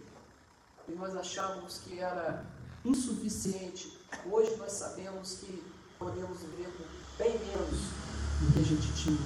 [0.88, 2.45] e nós achávamos que era
[2.85, 5.62] insuficiente, hoje nós sabemos que
[5.99, 6.85] podemos viver com
[7.16, 7.81] bem menos
[8.40, 9.21] do que a gente tinha.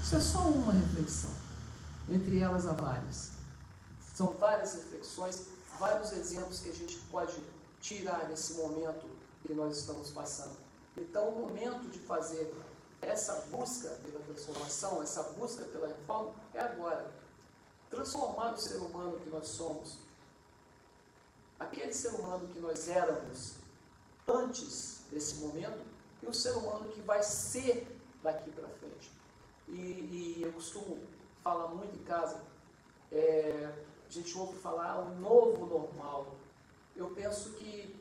[0.00, 1.30] Isso é só uma reflexão.
[2.08, 3.30] Entre elas há várias.
[4.14, 5.46] São várias reflexões,
[5.82, 7.42] vários exemplos que a gente pode
[7.80, 9.04] tirar desse momento
[9.44, 10.56] que nós estamos passando.
[10.96, 12.54] Então, o momento de fazer
[13.00, 17.10] essa busca pela transformação, essa busca pela reforma, é agora.
[17.90, 19.98] Transformar o ser humano que nós somos.
[21.58, 23.54] Aquele ser humano que nós éramos
[24.28, 25.84] antes desse momento
[26.22, 29.10] e o ser humano que vai ser daqui para frente.
[29.66, 31.00] E, e, eu costumo
[31.42, 32.40] falar muito em casa,
[33.10, 33.72] é,
[34.12, 36.34] gente ouve falar o novo normal.
[36.94, 37.96] Eu penso que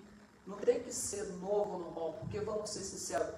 [0.45, 3.33] não tem que ser novo normal, porque vamos ser sinceros,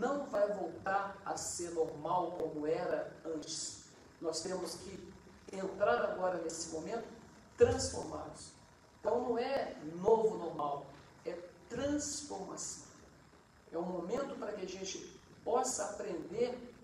[0.00, 3.84] não vai voltar a ser normal como era antes.
[4.20, 5.12] Nós temos que
[5.52, 7.06] entrar agora nesse momento
[7.56, 8.50] transformados.
[8.98, 10.86] Então não é novo normal,
[11.24, 11.32] é
[11.68, 12.86] transformação.
[13.70, 14.98] É um momento para que a gente
[15.44, 16.74] possa aprender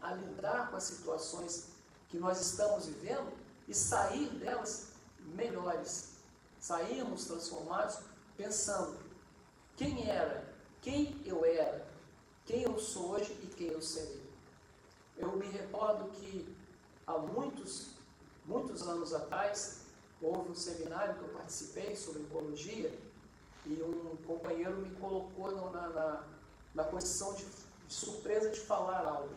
[0.00, 1.68] a lidar com as situações
[2.08, 3.30] que nós estamos vivendo
[3.68, 4.88] e sair delas
[5.34, 6.16] melhores.
[6.58, 7.98] Sairmos transformados
[8.36, 8.98] pensando
[9.76, 11.86] quem era, quem eu era,
[12.44, 14.26] quem eu sou hoje e quem eu serei.
[15.16, 16.56] Eu me recordo que
[17.06, 17.90] há muitos,
[18.44, 19.82] muitos anos atrás,
[20.20, 22.92] houve um seminário que eu participei sobre ecologia
[23.66, 26.24] e um companheiro me colocou na, na,
[26.74, 29.34] na condição de, de surpresa de falar algo.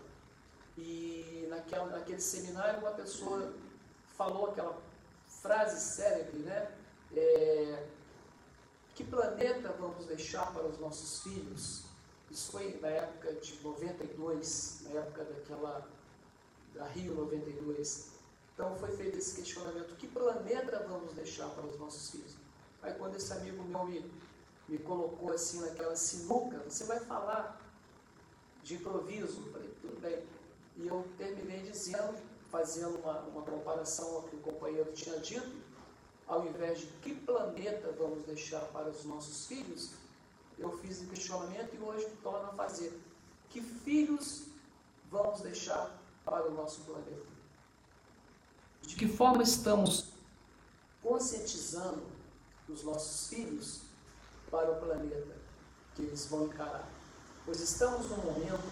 [0.78, 3.54] E naquela, naquele seminário uma pessoa
[4.22, 4.80] falou aquela
[5.28, 6.72] frase célebre, né?
[7.16, 7.88] É,
[8.94, 11.86] que planeta vamos deixar para os nossos filhos?
[12.30, 15.90] Isso foi na época de 92, na época daquela
[16.76, 18.12] da Rio 92.
[18.54, 22.36] Então foi feito esse questionamento: que planeta vamos deixar para os nossos filhos?
[22.84, 24.12] Aí quando esse amigo meu me,
[24.70, 27.60] me colocou assim naquela sinuca, você vai falar
[28.62, 29.42] de improviso?
[29.48, 30.24] Eu falei, tudo bem.
[30.78, 32.16] E eu terminei dizendo,
[32.52, 35.52] fazendo uma, uma comparação ao que o companheiro tinha dito,
[36.28, 39.92] ao invés de que planeta vamos deixar para os nossos filhos,
[40.58, 43.02] eu fiz o questionamento e hoje torno a fazer.
[43.50, 44.44] Que filhos
[45.10, 47.32] vamos deixar para o nosso planeta?
[48.82, 50.10] De que forma estamos
[51.02, 52.04] conscientizando
[52.68, 53.82] os nossos filhos
[54.50, 55.38] para o planeta
[55.96, 56.88] que eles vão encarar?
[57.46, 58.64] Pois estamos num momento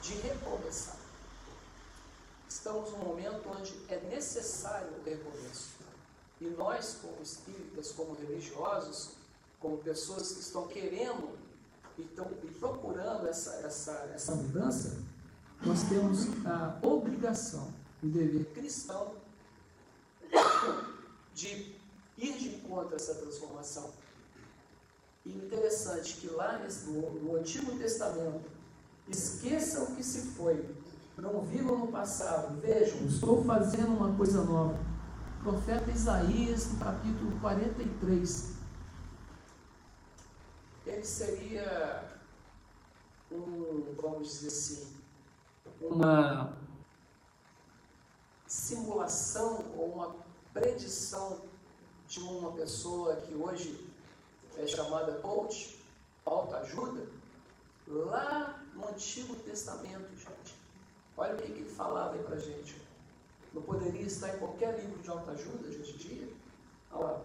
[0.00, 1.05] de recomeçar.
[2.56, 5.76] Estamos num momento onde é necessário o recomeço.
[6.40, 9.10] E nós, como espíritas, como religiosos,
[9.60, 11.38] como pessoas que estão querendo
[11.98, 12.26] e estão
[12.58, 14.98] procurando essa, essa, essa mudança,
[15.66, 17.70] nós temos a obrigação,
[18.02, 19.12] o dever cristão
[21.34, 21.76] de
[22.16, 23.92] ir de encontro a essa transformação.
[25.26, 28.50] E interessante que lá no, no Antigo Testamento,
[29.08, 30.74] esqueçam o que se foi,
[31.16, 34.78] não vivam no passado, vejam, estou fazendo uma coisa nova
[35.46, 38.56] profeta Isaías, no capítulo 43.
[40.84, 42.04] Ele seria
[43.30, 44.96] um, vamos dizer assim,
[45.80, 46.56] uma
[48.46, 50.16] simulação ou uma
[50.52, 51.42] predição
[52.08, 53.88] de uma pessoa que hoje
[54.56, 55.78] é chamada coach,
[56.24, 57.06] autoajuda,
[57.86, 60.45] lá no Antigo Testamento, gente.
[61.16, 62.86] Olha o que, ele falava aí pra gente
[63.56, 66.28] não poderia estar em qualquer livro de autoajuda de hoje em dia?
[66.92, 67.20] Olha lá.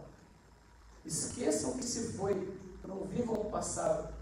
[1.06, 4.14] Esqueçam que se foi, não vivam o passado.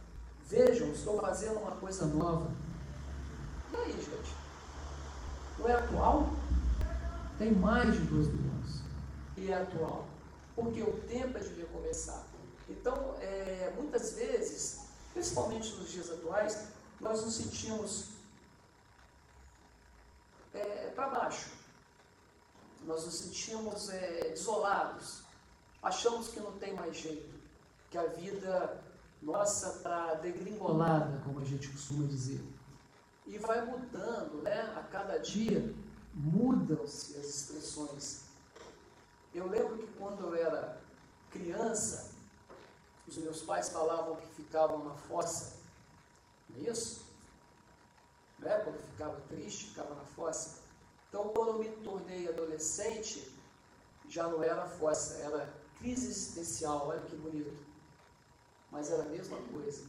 [0.48, 2.50] Vejam, estou fazendo uma coisa nova.
[3.72, 4.36] E aí, gente?
[5.60, 6.30] Não é atual?
[7.38, 8.82] Tem mais de dois mil anos.
[9.38, 10.08] E é atual.
[10.56, 12.24] Porque o tempo é de recomeçar.
[12.68, 14.80] Então, é, muitas vezes,
[15.14, 18.19] principalmente nos dias atuais, nós nos sentimos
[20.54, 21.60] é, para baixo
[22.86, 25.22] nós nos sentimos é, isolados,
[25.82, 27.40] achamos que não tem mais jeito,
[27.90, 28.82] que a vida
[29.22, 32.44] nossa está degringolada, como a gente costuma dizer.
[33.28, 34.74] E vai mudando, né?
[34.76, 35.74] A cada dia
[36.14, 38.24] mudam-se as expressões.
[39.34, 40.82] Eu lembro que quando eu era
[41.30, 42.12] criança,
[43.08, 45.58] os meus pais falavam que ficavam na fossa,
[46.50, 47.06] não é isso?
[48.39, 48.58] Né?
[48.60, 50.60] Quando ficava triste, ficava na fossa.
[51.10, 53.36] Então, quando me tornei adolescente,
[54.08, 57.65] já não era fossa, era crise existencial, olha que bonito.
[58.71, 59.88] Mas era a mesma coisa.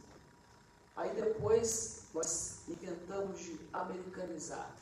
[0.95, 4.75] Aí depois nós inventamos de americanizar.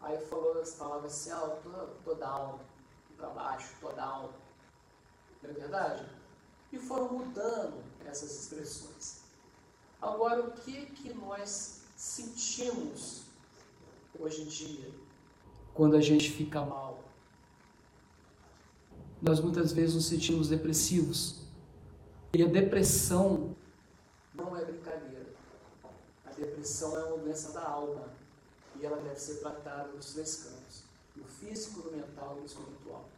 [0.00, 1.70] Aí falou, falava assim, ah, tô,
[2.04, 2.58] tô down,
[3.16, 4.32] para baixo, tô down.
[5.42, 6.06] Não é verdade?
[6.72, 9.22] E foram mudando essas expressões.
[10.00, 13.22] Agora, o que, que nós sentimos
[14.18, 15.02] hoje em dia?
[15.74, 17.02] quando a gente fica mal.
[19.20, 21.42] Nós muitas vezes nos sentimos depressivos.
[22.34, 23.54] E a depressão
[24.34, 25.32] não é brincadeira.
[26.24, 28.08] A depressão é uma doença da alma.
[28.80, 30.84] E ela deve ser tratada nos três campos:
[31.14, 33.08] no físico, no mental e no espiritual.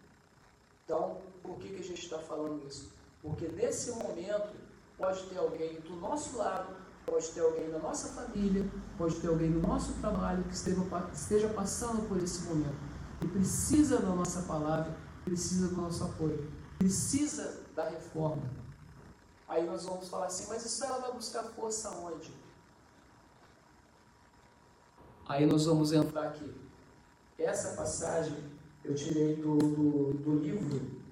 [0.84, 2.92] Então, por que, que a gente está falando isso?
[3.22, 4.54] Porque nesse momento
[4.98, 8.64] pode ter alguém do nosso lado pode ter alguém da nossa família,
[8.96, 12.76] pode ter alguém no nosso trabalho que esteja, passando por esse momento
[13.22, 18.42] e precisa da nossa palavra, precisa do nosso apoio, precisa da reforma.
[19.48, 22.32] Aí nós vamos falar assim, mas isso ela vai buscar força onde?
[25.28, 26.54] Aí nós vamos entrar aqui.
[27.38, 28.36] Essa passagem
[28.84, 31.02] eu tirei do, do, do livro,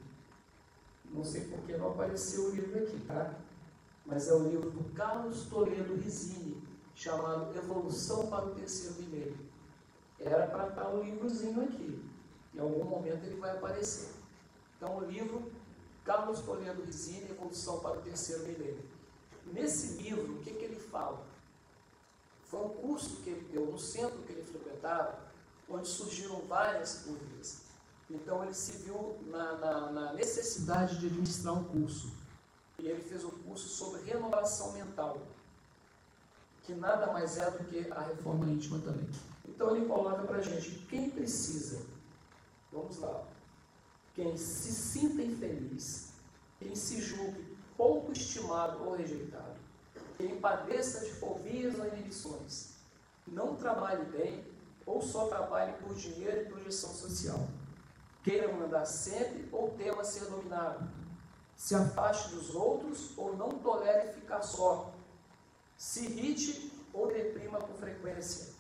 [1.11, 3.35] não sei porque não apareceu o livro aqui, tá?
[4.05, 6.63] Mas é o livro do Carlos Toledo Risini,
[6.95, 9.39] chamado Evolução para o Terceiro Milênio.
[10.19, 12.05] Era para estar um livrozinho aqui.
[12.55, 14.11] Em algum momento ele vai aparecer.
[14.77, 15.51] Então, o livro
[16.05, 18.85] Carlos Toledo Risini, Evolução para o Terceiro Milênio.
[19.47, 21.25] Nesse livro, o que, que ele fala?
[22.45, 25.19] Foi um curso que ele deu no centro que ele frequentava,
[25.69, 27.63] onde surgiram várias dúvidas.
[28.11, 32.13] Então ele se viu na, na, na, necessidade de administrar um curso.
[32.83, 35.17] E ele fez um curso sobre renovação mental,
[36.65, 39.09] que nada mais é do que a reforma íntima também.
[39.49, 41.81] Então ele coloca para a gente, quem precisa,
[42.73, 43.23] vamos lá,
[44.17, 46.15] quem se sinta infeliz,
[46.59, 49.61] quem se julgue pouco estimado ou rejeitado,
[50.19, 52.71] quem padeça de fobias ou inibições,
[53.29, 54.45] não trabalhe bem
[54.85, 57.47] ou só trabalhe por dinheiro e projeção social,
[58.25, 60.91] queira mandar sempre ou tema ser dominado,
[61.63, 64.93] se afaste dos outros ou não tolere ficar só,
[65.79, 68.53] se irrite ou deprima com frequência,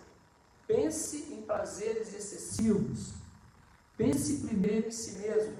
[0.68, 3.12] pense em prazeres excessivos,
[3.96, 5.56] pense primeiro em si mesmo,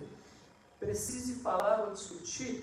[0.78, 2.62] precise falar ou discutir,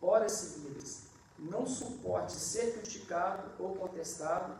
[0.00, 1.02] horas seguidas,
[1.36, 4.56] não suporte ser criticado ou contestado,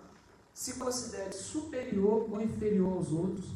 [0.52, 3.46] se considere superior ou inferior aos outros,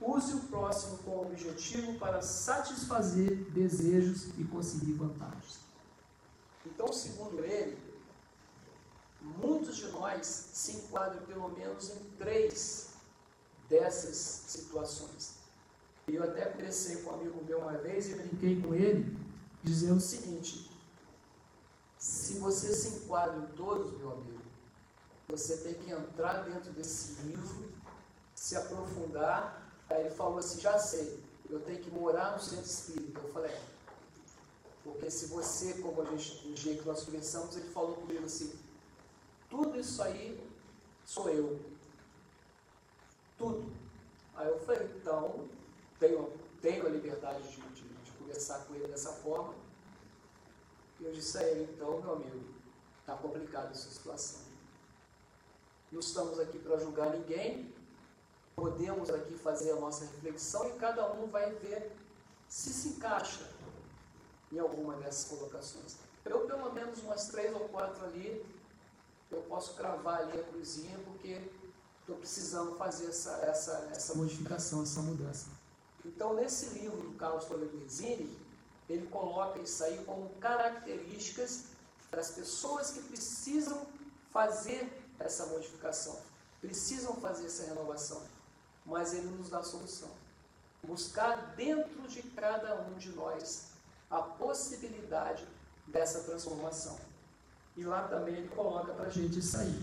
[0.00, 5.58] use o próximo como objetivo para satisfazer desejos e conseguir vantagens.
[6.64, 7.78] Então, segundo ele,
[9.20, 12.90] muitos de nós se enquadram pelo menos em três
[13.68, 15.38] dessas situações.
[16.06, 19.18] Eu até conversei com um amigo meu uma vez e brinquei com ele,
[19.62, 20.70] dizendo o seguinte:
[21.98, 24.40] se você se enquadra em todos, meu amigo,
[25.28, 27.72] você tem que entrar dentro desse livro,
[28.34, 29.67] se aprofundar.
[29.90, 33.20] Aí ele falou assim: já sei, eu tenho que morar no centro espírita.
[33.20, 33.62] Eu falei: é.
[34.84, 38.58] Porque se você, como a gente, no dia que nós conversamos, ele falou comigo assim:
[39.48, 40.40] tudo isso aí
[41.04, 41.60] sou eu.
[43.36, 43.72] Tudo.
[44.34, 45.48] Aí eu falei: então,
[45.98, 49.54] tenho, tenho a liberdade de, de, de conversar com ele dessa forma
[51.00, 52.40] e eu disse a ele, então, meu amigo,
[53.00, 54.40] está complicada essa situação.
[55.92, 57.72] Não estamos aqui para julgar ninguém,
[58.58, 61.92] podemos aqui fazer a nossa reflexão e cada um vai ver
[62.48, 63.48] se se encaixa
[64.50, 65.96] em alguma dessas colocações.
[66.24, 68.44] Eu, pelo menos, umas três ou quatro ali,
[69.30, 71.40] eu posso cravar ali a cruzinha, porque
[72.00, 75.46] estou precisando fazer essa, essa, essa modificação, essa mudança.
[76.04, 78.36] Então, nesse livro do Carlos Toledo Resini,
[78.88, 81.64] ele coloca isso aí como características
[82.10, 83.86] das pessoas que precisam
[84.30, 86.18] fazer essa modificação,
[86.60, 88.22] precisam fazer essa renovação.
[88.88, 90.08] Mas ele nos dá a solução.
[90.82, 93.68] Buscar dentro de cada um de nós
[94.10, 95.46] a possibilidade
[95.86, 96.98] dessa transformação.
[97.76, 99.78] E lá também ele coloca para a gente isso aí.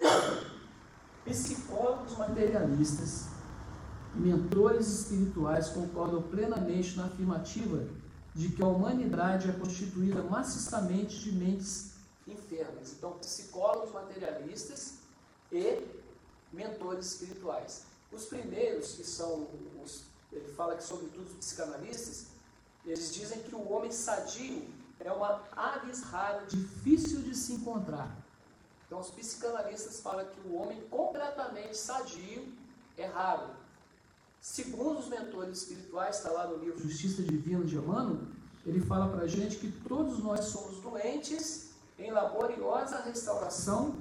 [1.24, 3.32] Psicólogos materialistas
[4.14, 7.86] mentores espirituais concordam plenamente na afirmativa
[8.34, 11.92] de que a humanidade é constituída maciçamente de mentes
[12.26, 12.92] enfermas.
[12.92, 14.98] Então, psicólogos materialistas
[15.50, 15.82] e
[16.52, 17.84] mentores espirituais.
[18.10, 19.48] Os primeiros, que são
[19.82, 22.26] os, ele fala que sobretudo os psicanalistas,
[22.84, 24.68] eles dizem que o homem sadio
[25.00, 28.14] é uma aves rara, difícil de se encontrar.
[28.86, 32.46] Então, os psicanalistas falam que o homem completamente sadio
[32.96, 33.50] é raro.
[34.40, 38.20] Segundo os mentores espirituais, está lá no livro Justiça Divina de Emmanuel,
[38.66, 43.96] ele fala para a gente que todos nós somos doentes em laboriosa restauração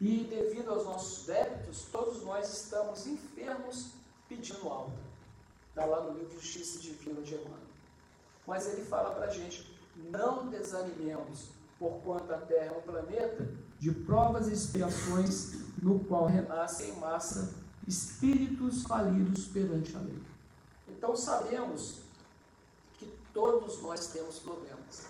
[0.00, 3.92] e devido aos nossos débitos, todos nós estamos enfermos
[4.28, 4.98] pedindo alta.
[5.70, 7.60] Está lá no livro Justiça Divina de Emmanuel.
[8.46, 13.90] Mas ele fala para a gente, não desanimemos, porquanto a Terra é um planeta de
[13.90, 17.54] provas e expiações no qual renasce em massa
[17.86, 20.20] espíritos falidos perante a lei.
[20.88, 22.00] Então sabemos
[22.98, 25.06] que todos nós temos problemas.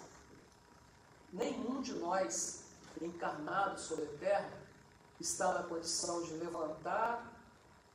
[1.33, 2.65] Nenhum de nós,
[3.01, 4.66] encarnado sobre a terra,
[5.21, 7.33] está na condição de levantar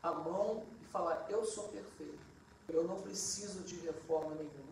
[0.02, 2.20] a mão e falar: Eu sou perfeito,
[2.70, 4.72] eu não preciso de reforma nenhuma,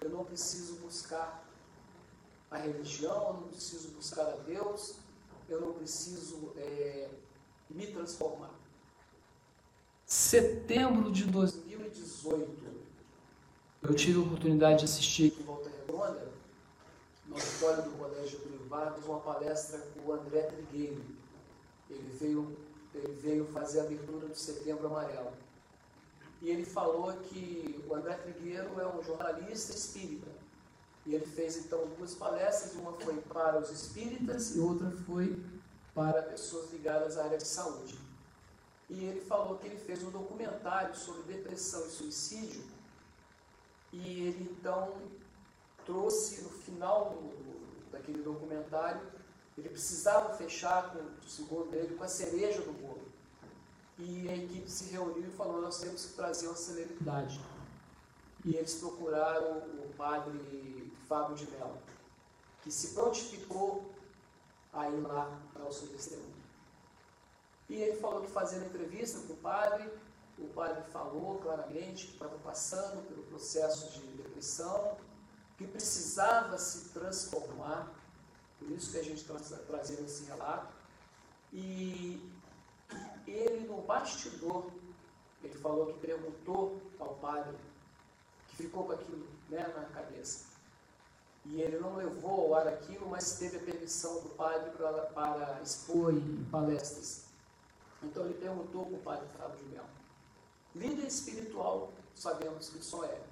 [0.00, 1.44] eu não preciso buscar
[2.50, 4.96] a religião, eu não preciso buscar a Deus,
[5.48, 7.10] eu não preciso é,
[7.68, 8.50] me transformar.
[10.06, 12.68] Setembro de 2018,
[13.82, 16.32] eu tive a oportunidade de assistir em Volta Redonda,
[17.26, 21.17] no auditório do Colégio Privado, uma palestra com o André Trigueiro.
[21.90, 22.56] Ele veio
[22.94, 25.32] ele veio fazer a abertura do Setembro Amarelo.
[26.40, 30.28] E ele falou que o André Trigueiro é um jornalista espírita.
[31.04, 35.42] E ele fez então duas palestras, uma foi para os espíritas e outra foi
[35.94, 37.98] para pessoas ligadas à área de saúde.
[38.90, 42.62] E ele falou que ele fez um documentário sobre depressão e suicídio.
[43.92, 44.94] E ele então
[45.84, 49.00] trouxe no final do, daquele documentário,
[49.58, 53.08] ele precisava fechar, com, segundo ele, com a cereja do bolo.
[53.98, 57.40] E a equipe se reuniu e falou: Nós temos que trazer uma celebridade.
[58.44, 61.78] E eles procuraram o padre Fábio de Mello,
[62.62, 63.92] que se prontificou
[64.72, 66.38] a ir lá para o seu testemunho.
[67.68, 69.90] E ele falou que fazendo entrevista com o padre,
[70.38, 74.96] o padre falou claramente que estava passando pelo processo de depressão,
[75.56, 77.92] que precisava se transformar,
[78.58, 79.24] por isso que a gente
[79.66, 80.72] trazendo esse relato.
[81.52, 82.20] E
[83.26, 84.70] ele, no bastidor,
[85.42, 87.56] ele falou que perguntou ao padre,
[88.48, 90.46] que ficou com aquilo né, na cabeça.
[91.44, 95.60] E ele não levou ao ar aquilo, mas teve a permissão do padre para, para
[95.62, 97.24] expor em palestras.
[98.02, 99.84] Então ele perguntou para o padre Fábio de Mel.
[100.74, 103.22] Líder espiritual, sabemos que o senhor é.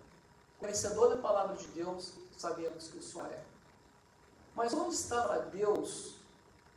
[0.59, 3.45] Conhecedor da palavra de Deus, sabemos que o senhor é.
[4.57, 6.15] Mas onde estava Deus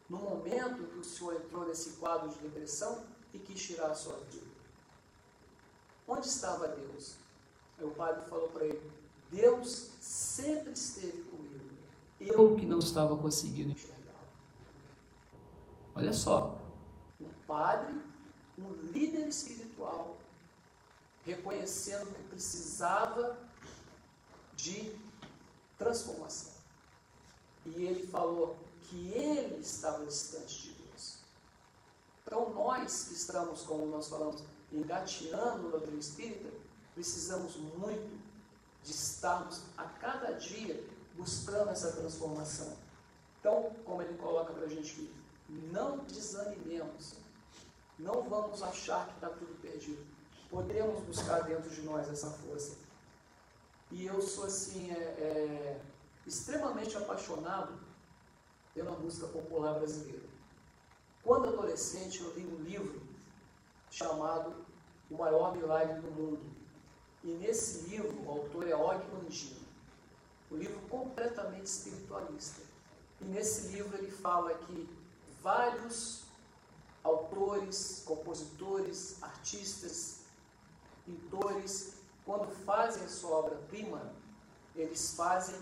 [0.09, 4.17] no momento que o senhor entrou nesse quadro de depressão e quis tirar a sua
[4.29, 4.45] vida?
[6.05, 7.15] Onde estava Deus?
[7.77, 8.91] Aí o padre falou para ele:
[9.31, 11.69] Deus sempre esteve comigo.
[12.19, 13.97] Eu que não estava conseguindo enxergar.
[15.95, 16.59] Olha só,
[17.21, 17.95] um padre,
[18.57, 20.17] um líder espiritual,
[21.25, 23.37] reconhecendo que precisava
[24.57, 24.93] de
[25.77, 26.58] transformação.
[27.75, 31.17] E ele falou que ele estava distante de Deus.
[32.23, 36.49] Então, nós que estamos, como nós falamos, engateando no doutrina espírita,
[36.93, 38.19] precisamos muito
[38.83, 40.83] de estarmos a cada dia
[41.15, 42.77] buscando essa transformação.
[43.39, 45.13] Então, como ele coloca para a gente aqui,
[45.71, 47.15] não desanimemos,
[47.97, 50.05] não vamos achar que está tudo perdido.
[50.49, 52.77] Podemos buscar dentro de nós essa força.
[53.91, 55.81] E eu sou assim, é, é,
[56.29, 57.73] extremamente apaixonado
[58.73, 60.29] pela música popular brasileira.
[61.23, 63.01] Quando adolescente, eu li um livro
[63.89, 64.53] chamado
[65.09, 66.41] O Maior Milagre do Mundo.
[67.23, 69.59] E nesse livro, o autor é Og Mandino.
[70.51, 72.61] Um livro completamente espiritualista.
[73.19, 74.87] E nesse livro ele fala que
[75.41, 76.23] vários
[77.03, 80.21] autores, compositores, artistas,
[81.05, 84.13] pintores, quando fazem a sua obra-prima,
[84.75, 85.59] eles fazem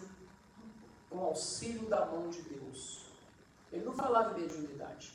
[1.09, 3.05] com auxílio da mão de Deus.
[3.71, 5.13] Ele não falava em mediunidade.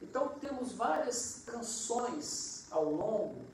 [0.00, 3.44] Então temos várias canções ao longo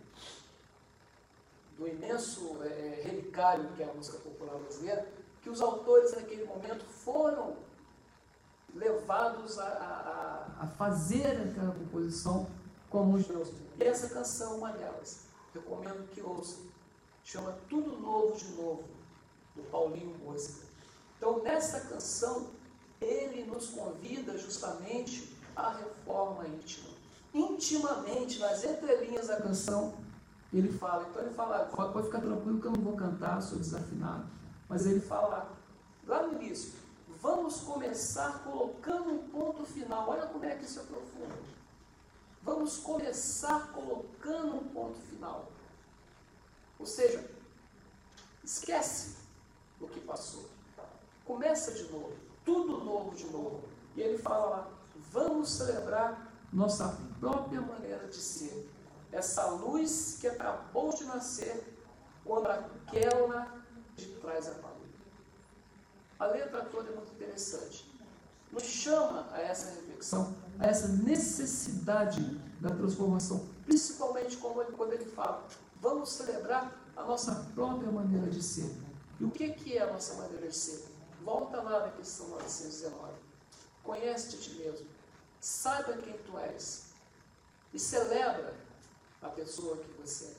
[1.76, 5.06] do imenso é, relicário que é a música popular brasileira,
[5.40, 7.56] que os autores naquele momento foram
[8.74, 12.48] levados a, a, a fazer aquela composição
[12.88, 13.54] como os deuses.
[13.78, 15.26] E essa canção uma delas.
[15.52, 16.62] Recomendo que ouçam.
[17.24, 18.84] Chama Tudo Novo de Novo,
[19.54, 20.71] do Paulinho Música.
[21.22, 22.50] Então, nessa canção,
[23.00, 26.90] ele nos convida justamente à reforma íntima.
[27.32, 29.94] Intimamente, nas entrelinhas da canção,
[30.52, 31.06] ele fala.
[31.08, 34.26] Então, ele fala: pode ficar tranquilo que eu não vou cantar, sou desafinado.
[34.68, 35.48] Mas ele fala
[36.08, 36.72] lá no início:
[37.20, 40.10] vamos começar colocando um ponto final.
[40.10, 41.38] Olha como é que isso é profundo.
[42.42, 45.52] Vamos começar colocando um ponto final.
[46.80, 47.24] Ou seja,
[48.42, 49.18] esquece
[49.80, 50.50] o que passou.
[51.24, 52.12] Começa de novo,
[52.44, 53.62] tudo novo de novo.
[53.96, 54.70] E ele fala lá:
[55.10, 58.70] vamos celebrar nossa própria maneira de ser.
[59.10, 61.76] Essa luz que acabou de nascer
[62.24, 63.62] quando aquela
[63.94, 64.82] de trás apagou.
[66.18, 67.90] A letra toda é muito interessante.
[68.50, 72.22] Nos chama a essa reflexão, a essa necessidade
[72.60, 75.46] da transformação, principalmente quando ele fala,
[75.80, 78.70] vamos celebrar a nossa própria maneira de ser.
[79.18, 80.91] E o que é a nossa maneira de ser?
[81.24, 83.12] Volta lá na questão 919.
[83.82, 84.86] Conhece-te ti mesmo.
[85.40, 86.92] Saiba quem tu és.
[87.72, 88.54] E celebra
[89.20, 90.36] a pessoa que você é.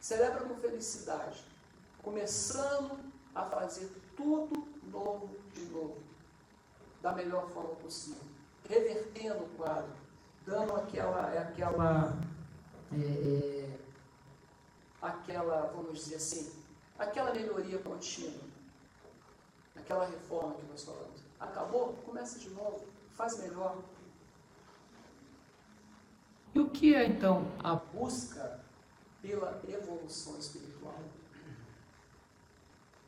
[0.00, 1.44] Celebra com felicidade.
[2.02, 2.98] Começando
[3.34, 5.96] a fazer tudo novo de novo,
[7.02, 8.22] da melhor forma possível,
[8.68, 9.92] revertendo o quadro,
[10.46, 12.16] dando aquela, aquela,
[12.92, 13.78] é, é,
[15.02, 16.52] aquela, vamos dizer assim,
[16.98, 18.43] aquela melhoria contínua,
[19.84, 21.20] aquela reforma que nós falamos.
[21.38, 21.92] Acabou?
[22.04, 23.82] Começa de novo, faz melhor.
[26.54, 28.64] E o que é então a busca
[29.20, 30.98] pela evolução espiritual?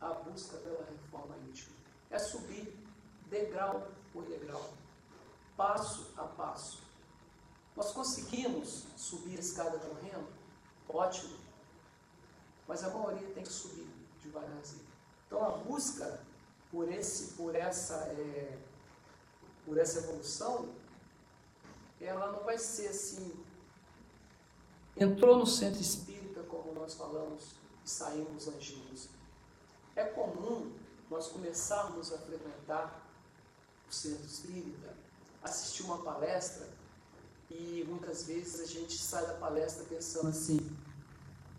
[0.00, 1.74] A busca pela reforma íntima.
[2.10, 2.76] É subir
[3.28, 4.70] degrau por degrau,
[5.56, 6.82] passo a passo.
[7.74, 10.28] Nós conseguimos subir a escada correndo?
[10.88, 11.36] Ótimo.
[12.68, 13.88] Mas a maioria tem que subir
[14.22, 14.86] devagarzinho.
[15.26, 16.25] Então a busca
[16.70, 18.58] por, esse, por, essa, é,
[19.64, 20.68] por essa evolução,
[22.00, 23.32] ela não vai ser assim.
[24.96, 29.08] Entrou no centro espírita, como nós falamos, e saímos anjos.
[29.94, 30.72] É comum
[31.10, 33.02] nós começarmos a frequentar
[33.88, 34.94] o centro espírita,
[35.42, 36.68] assistir uma palestra
[37.50, 40.58] e muitas vezes a gente sai da palestra pensando assim: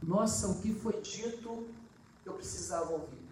[0.04, 1.68] nossa, o que foi dito
[2.26, 3.27] eu precisava ouvir.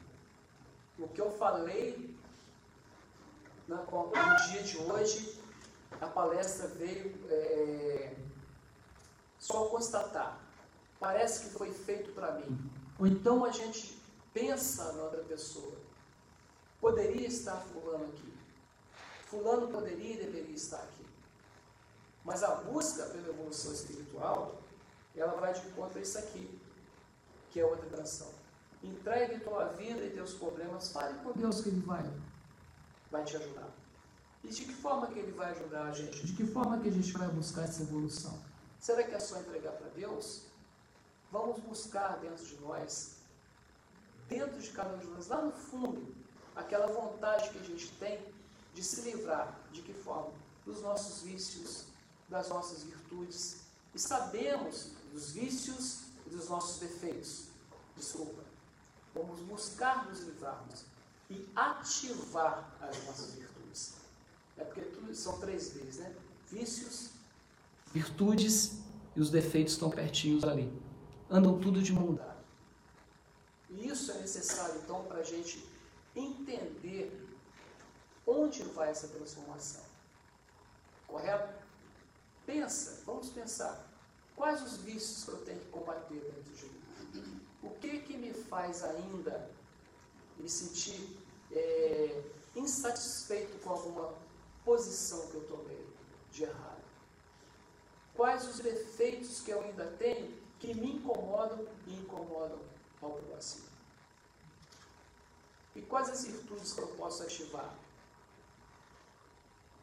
[0.97, 2.15] O que eu falei
[3.67, 5.39] no dia de hoje,
[5.99, 8.15] a palestra veio é,
[9.39, 10.39] só constatar.
[10.99, 12.71] Parece que foi feito para mim.
[12.99, 14.01] Ou então a gente
[14.33, 15.73] pensa na outra pessoa.
[16.79, 18.33] Poderia estar fulano aqui.
[19.25, 21.05] Fulano poderia e deveria estar aqui.
[22.23, 24.61] Mas a busca pela evolução espiritual,
[25.15, 26.59] ela vai de encontro a isso aqui,
[27.51, 28.34] que é outra canção.
[28.85, 32.05] Entregue tua vida e teus problemas, fale com Deus que Ele vai,
[33.11, 33.69] vai te ajudar.
[34.43, 36.25] E de que forma que Ele vai ajudar a gente?
[36.25, 38.39] De que forma que a gente vai buscar essa evolução?
[38.79, 40.43] Será que é só entregar para Deus?
[41.31, 43.15] Vamos buscar dentro de nós,
[44.29, 46.15] dentro de cada um de nós, lá no fundo,
[46.55, 48.19] aquela vontade que a gente tem
[48.75, 50.31] de se livrar, de que forma?
[50.63, 51.85] Dos nossos vícios,
[52.29, 53.61] das nossas virtudes.
[53.95, 57.45] E sabemos dos vícios e dos nossos defeitos.
[57.97, 58.44] Desculpa.
[59.15, 60.83] Vamos buscar nos livrarmos
[61.29, 63.93] e ativar as nossas virtudes.
[64.57, 66.13] É porque tudo são três vezes, né?
[66.51, 67.11] Vícios,
[67.93, 68.79] virtudes
[69.15, 70.71] e os defeitos estão pertinhos ali.
[71.29, 72.43] Andam tudo de mão dada.
[73.69, 75.65] E isso é necessário, então, para a gente
[76.15, 77.25] entender
[78.27, 79.81] onde vai essa transformação.
[81.07, 81.63] Correto?
[82.45, 83.87] Pensa, vamos pensar.
[84.35, 87.41] Quais os vícios que eu tenho que combater dentro de mim?
[87.65, 89.49] O que que me faz ainda
[90.37, 91.17] me sentir
[91.51, 92.23] é,
[92.55, 94.13] insatisfeito com alguma
[94.63, 95.85] posição que eu tomei
[96.31, 96.83] de errado?
[98.13, 102.59] Quais os defeitos que eu ainda tenho que me incomodam e incomodam
[103.01, 103.65] ao próximo?
[105.75, 107.75] E quais as virtudes que eu posso ativar?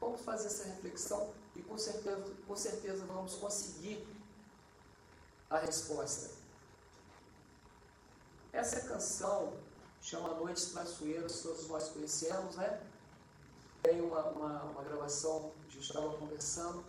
[0.00, 4.06] Vamos fazer essa reflexão e com certeza, com certeza vamos conseguir
[5.50, 6.41] a resposta.
[8.52, 9.54] Essa canção
[10.02, 12.82] chama Noites Traiçoeiras, todos nós conhecemos, né?
[13.82, 16.84] Tem uma, uma, uma gravação, a gente estava conversando,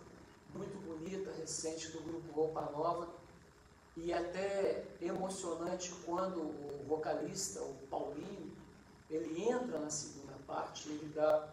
[0.54, 3.08] muito bonita, recente, do grupo Roupa Nova,
[3.96, 8.54] e até emocionante quando o vocalista, o Paulinho,
[9.08, 11.48] ele entra na segunda parte, ele dá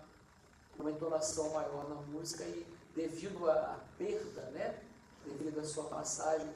[0.78, 4.84] uma entonação maior na música e devido à perda, né,
[5.26, 6.54] devido à sua passagem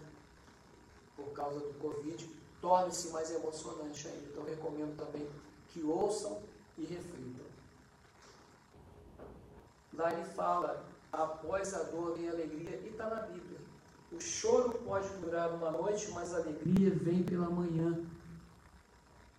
[1.15, 4.25] por causa do Covid, torna-se mais emocionante ainda.
[4.31, 5.29] Então recomendo também
[5.69, 6.41] que ouçam
[6.79, 7.45] e reflitam.
[9.93, 13.59] Lá ele fala, após a dor vem a alegria, e está na Bíblia.
[14.11, 18.03] O choro pode durar uma noite, mas a alegria vem pela manhã.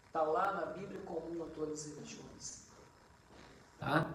[0.06, 2.60] Está lá na Bíblia comum a todas as religiões.
[3.80, 4.08] Tá?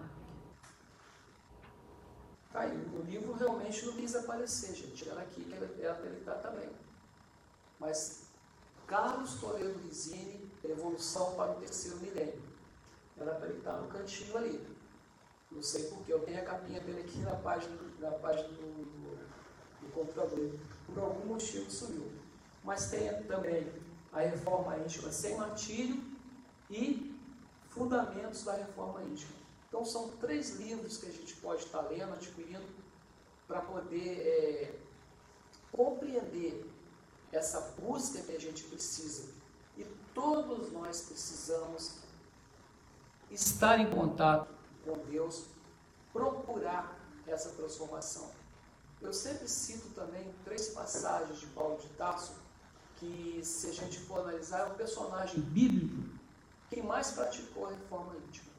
[2.50, 5.06] Tá aí, o livro realmente não quis aparecer, gente.
[5.06, 6.70] Era aqui que era ele estar também.
[7.78, 8.31] Mas
[8.86, 12.42] Carlos Toledo Rizini, Evolução para o Terceiro Milênio.
[13.18, 14.66] Era para ele estar no cantinho ali.
[15.50, 19.16] Não sei porquê, eu tenho a capinha dele aqui na página, na página do, do,
[19.80, 20.54] do computador.
[20.86, 22.10] Por algum motivo sumiu.
[22.64, 23.70] Mas tem também
[24.12, 26.02] a Reforma Íntima sem martírio
[26.70, 27.12] e
[27.70, 29.32] Fundamentos da Reforma Íntima.
[29.68, 32.66] Então, são três livros que a gente pode estar lendo, adquirindo,
[33.48, 34.74] para poder é,
[35.72, 36.70] compreender
[37.32, 39.24] essa busca que a gente precisa.
[39.76, 41.94] E todos nós precisamos
[43.30, 44.54] estar em contato
[44.84, 45.46] com Deus,
[46.12, 48.30] procurar essa transformação.
[49.00, 52.34] Eu sempre cito também três passagens de Paulo de Tarso,
[52.96, 56.12] que, se a gente for analisar, é um personagem bíblico
[56.68, 58.52] que mais praticou a reforma íntima.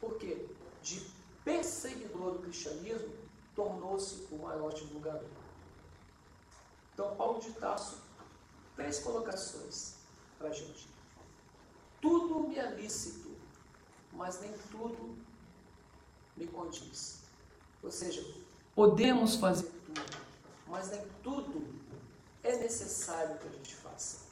[0.00, 0.46] Por quê?
[0.82, 1.00] De
[1.44, 3.14] perseguidor do cristianismo,
[3.54, 5.41] tornou-se o maior divulgador.
[6.92, 8.02] Então, Paulo de Tarso,
[8.76, 9.94] três colocações
[10.38, 10.88] para a gente.
[12.00, 13.30] Tudo me é lícito,
[14.12, 15.16] mas nem tudo
[16.36, 17.22] me condiz.
[17.82, 18.22] Ou seja,
[18.74, 20.16] podemos fazer tudo,
[20.66, 21.64] mas nem tudo
[22.42, 24.26] é necessário que a gente faça.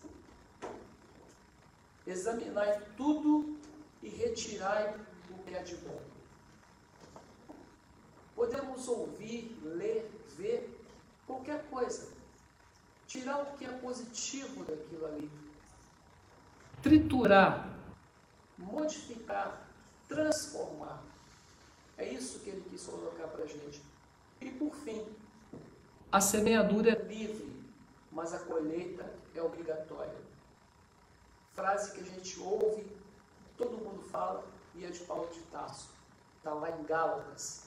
[2.07, 3.59] Examinai tudo
[4.03, 4.99] e retirai
[5.31, 6.01] o que é de bom.
[8.35, 10.77] Podemos ouvir, ler, ver
[11.27, 12.09] qualquer coisa,
[13.11, 15.29] tirar o que é positivo daquilo ali,
[16.81, 17.69] triturar,
[18.57, 19.67] modificar,
[20.07, 21.03] transformar.
[21.99, 23.83] É isso que ele quis colocar para a gente.
[24.41, 25.05] E por fim,
[26.13, 27.53] a semeadura é livre,
[28.13, 30.15] mas a colheita é obrigatória.
[31.53, 32.87] Frase que a gente ouve,
[33.59, 34.47] todo mundo fala,
[34.77, 35.91] e é de Paulo de Tarso.
[36.37, 37.65] Está lá em Gálatas.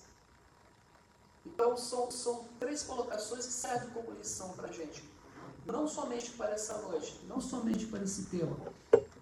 [1.45, 5.12] Então, são, são três colocações que servem como lição para a gente.
[5.65, 8.57] Não somente para essa noite, não somente para esse tema,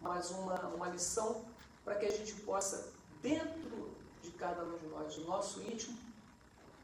[0.01, 1.45] mas uma, uma lição
[1.83, 5.97] para que a gente possa, dentro de cada um de nós, o nosso íntimo,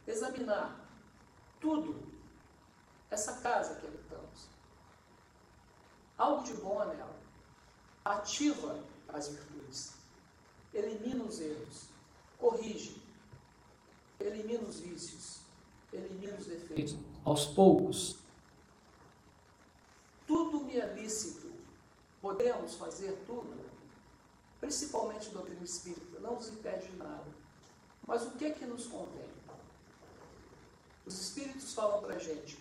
[0.06, 0.88] examinar
[1.60, 1.96] tudo,
[3.10, 4.48] essa casa que habitamos.
[6.18, 7.16] Algo de bom nela.
[8.04, 9.94] Ativa as virtudes.
[10.74, 11.84] Elimina os erros.
[12.38, 13.02] Corrige.
[14.20, 15.40] Elimina os vícios.
[15.94, 16.96] Elimina os defeitos.
[17.24, 18.18] Aos poucos.
[20.28, 21.52] Tudo me é lícito.
[22.22, 23.66] Podemos fazer tudo.
[24.60, 26.20] Principalmente doutrina espírita.
[26.20, 27.26] Não nos impede de nada.
[28.06, 29.30] Mas o que é que nos convém?
[31.06, 32.60] Os espíritos falam para a gente: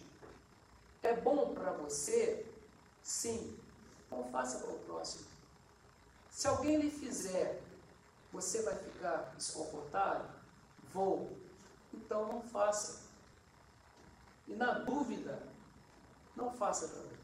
[1.03, 2.47] é bom para você?
[3.03, 3.59] Sim.
[4.07, 5.27] Então faça para o próximo.
[6.31, 7.61] Se alguém lhe fizer,
[8.33, 10.31] você vai ficar desconfortável?
[10.93, 11.37] Vou.
[11.93, 13.07] Então não faça.
[14.47, 15.43] E na dúvida,
[16.37, 17.16] não faça também.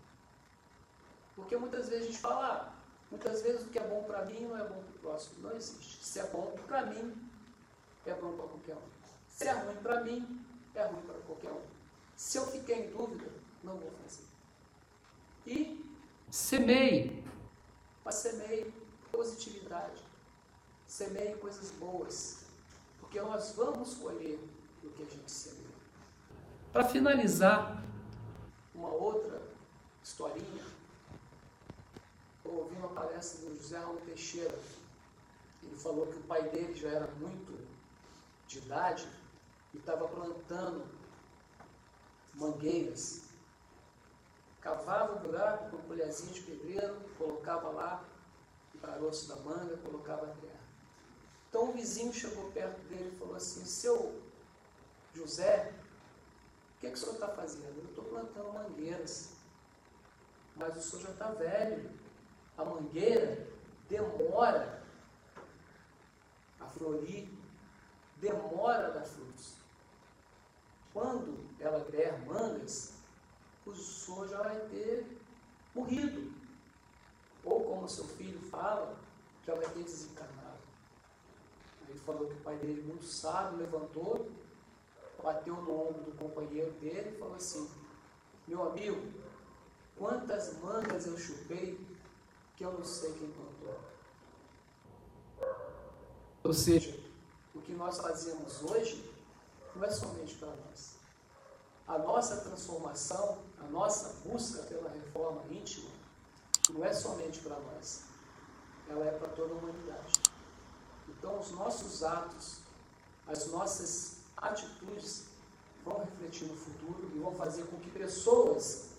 [1.34, 2.72] Porque muitas vezes a gente fala, ah,
[3.10, 5.42] muitas vezes o que é bom para mim não é bom para o próximo.
[5.42, 6.04] Não existe.
[6.04, 7.14] Se é bom para mim,
[8.06, 8.92] é bom para qualquer um.
[9.28, 11.62] Se é ruim para mim, é ruim para qualquer um.
[12.16, 13.30] Se eu fiquei em dúvida,
[13.62, 14.24] não vou fazer.
[15.46, 15.84] E
[16.30, 17.24] semeie.
[18.04, 18.72] Mas semeie
[19.10, 20.02] positividade.
[20.86, 22.44] Semeie coisas boas.
[23.00, 24.38] Porque nós vamos colher
[24.84, 25.62] o que a gente semeia.
[26.72, 27.82] Para finalizar,
[28.74, 29.42] uma outra
[30.02, 30.71] historinha.
[32.52, 34.58] Eu ouvi uma palestra do José Raul Teixeira.
[35.62, 37.66] Ele falou que o pai dele já era muito
[38.46, 39.08] de idade
[39.72, 40.84] e estava plantando
[42.34, 43.22] mangueiras.
[44.60, 48.04] Cavava um buraco com colherzinha de pedreiro, colocava lá
[48.74, 50.60] o caroço da manga, colocava a terra.
[51.48, 54.20] Então o vizinho chegou perto dele e falou assim, seu
[55.14, 55.72] José,
[56.76, 57.78] o que, é que o senhor está fazendo?
[57.78, 59.30] Eu estou plantando mangueiras.
[60.54, 62.01] Mas o senhor já está velho.
[62.56, 63.46] A mangueira
[63.88, 64.82] demora
[66.60, 67.28] a florir,
[68.18, 69.56] demora a dar frutos.
[70.92, 72.94] Quando ela der mangas,
[73.64, 75.06] o senhor já vai ter
[75.74, 76.32] morrido.
[77.44, 78.96] Ou como seu filho fala,
[79.44, 80.58] já vai ter desencarnado.
[81.88, 84.30] Ele falou que o pai dele, muito sábio, levantou,
[85.22, 87.70] bateu no ombro do companheiro dele e falou assim:
[88.46, 89.00] Meu amigo,
[89.96, 91.78] quantas mangas eu chupei
[92.56, 93.80] que eu não sei quem plantou.
[96.44, 96.98] Ou seja,
[97.54, 99.10] o que nós fazemos hoje
[99.74, 100.96] não é somente para nós.
[101.86, 105.90] A nossa transformação, a nossa busca pela reforma íntima,
[106.70, 108.02] não é somente para nós,
[108.88, 110.22] ela é para toda a humanidade.
[111.08, 112.58] Então, os nossos atos,
[113.26, 115.26] as nossas atitudes
[115.84, 118.90] vão refletir no futuro e vão fazer com que pessoas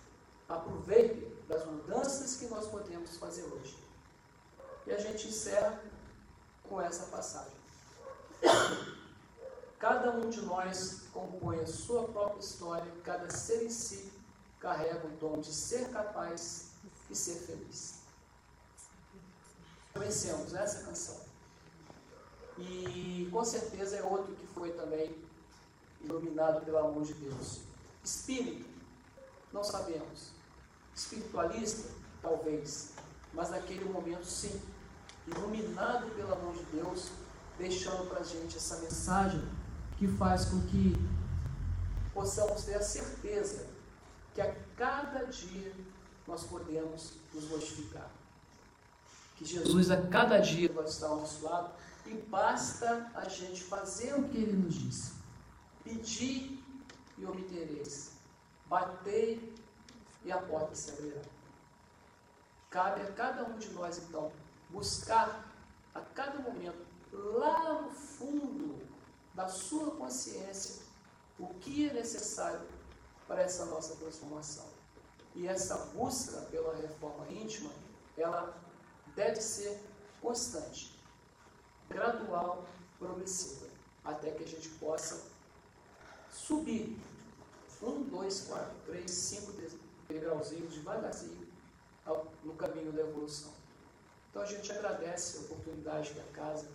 [0.48, 3.78] aproveitem das mudanças que nós podemos fazer hoje.
[4.88, 5.80] E a gente encerra
[6.68, 7.54] com essa passagem.
[9.78, 14.12] Cada um de nós compõe a sua própria história, cada ser em si
[14.60, 16.70] carrega o dom de ser capaz
[17.10, 18.00] e ser feliz.
[19.94, 21.20] Conhecemos essa canção.
[22.58, 25.16] E com certeza é outro que foi também
[26.02, 27.60] iluminado pelo amor de Deus.
[28.04, 28.66] Espírito,
[29.52, 30.33] não sabemos.
[30.96, 31.90] Espiritualista,
[32.22, 32.92] talvez.
[33.34, 34.62] Mas naquele momento, sim.
[35.28, 37.10] Iluminado pelo amor de Deus,
[37.58, 39.44] deixando para a gente essa mensagem
[39.98, 40.94] que faz com que
[42.14, 43.68] possamos ter a certeza
[44.34, 45.74] que a cada dia
[46.28, 48.10] nós podemos nos modificar.
[49.38, 51.72] Que Jesus a cada dia vai estar ao nosso lado
[52.06, 55.14] e basta a gente fazer o que ele nos disse.
[55.84, 56.64] Pedir
[57.18, 58.12] e obtereis.
[58.68, 59.53] Batei
[60.24, 61.22] e a porta se abrirá.
[62.70, 64.32] Cabe a cada um de nós, então,
[64.70, 65.46] buscar
[65.94, 68.82] a cada momento, lá no fundo
[69.34, 70.82] da sua consciência,
[71.38, 72.68] o que é necessário
[73.28, 74.66] para essa nossa transformação.
[75.36, 77.72] E essa busca pela reforma íntima,
[78.18, 78.56] ela
[79.16, 79.80] deve ser
[80.22, 80.98] constante,
[81.90, 82.66] gradual,
[83.00, 83.68] progressiva,
[84.04, 85.22] até que a gente possa
[86.32, 86.98] subir.
[87.82, 89.74] 1, 2, 4, 3, 5, 10,
[90.14, 91.48] degrauzinho, devagarzinho,
[92.06, 93.52] ao, no caminho da evolução.
[94.30, 96.68] Então a gente agradece a oportunidade que a casa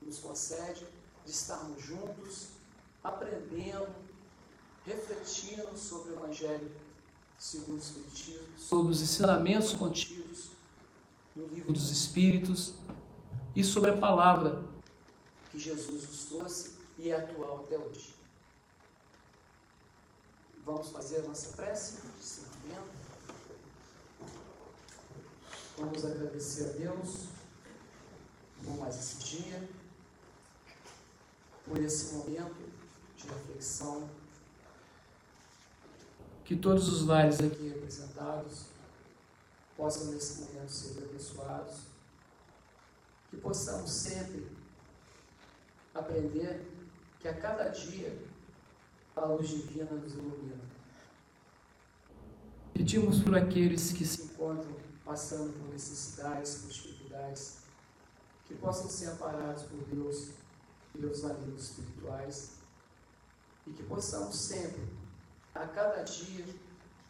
[0.00, 0.86] nos concede
[1.24, 2.48] de estarmos juntos,
[3.02, 3.94] aprendendo,
[4.84, 6.70] refletindo sobre o Evangelho
[7.38, 10.50] segundo o Espiritismo, sobre os ensinamentos contidos
[11.36, 12.74] no Livro dos Espíritos
[13.54, 14.64] e sobre a palavra
[15.50, 18.14] que Jesus nos trouxe e é atual até hoje.
[20.64, 22.02] Vamos fazer a nossa prece?
[22.20, 22.98] Sim ensinamento.
[25.78, 27.28] Vamos agradecer a Deus
[28.64, 29.68] por mais esse dia,
[31.64, 32.70] por esse momento
[33.16, 34.08] de reflexão.
[36.44, 38.66] Que todos os lares aqui representados
[39.76, 41.80] possam nesse momento ser abençoados.
[43.30, 44.48] Que possamos sempre
[45.94, 46.66] aprender
[47.20, 48.16] que a cada dia
[49.14, 50.67] a luz divina nos ilumina.
[52.78, 54.72] Pedimos por aqueles que se encontram
[55.04, 57.56] passando por necessidades, por dificuldades,
[58.46, 60.28] que possam ser amparados por Deus
[60.94, 62.50] e pelos amigos espirituais,
[63.66, 64.80] e que possamos sempre,
[65.56, 66.46] a cada dia,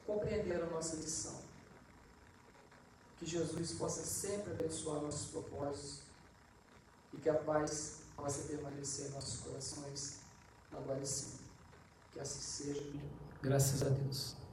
[0.06, 1.38] compreender a nossa missão.
[3.18, 6.00] Que Jesus possa sempre abençoar nossos propósitos
[7.12, 10.20] e que a paz possa permanecer em nossos corações
[10.72, 11.44] agora e sempre.
[12.14, 12.90] Que assim seja.
[13.42, 14.47] Graças a Deus.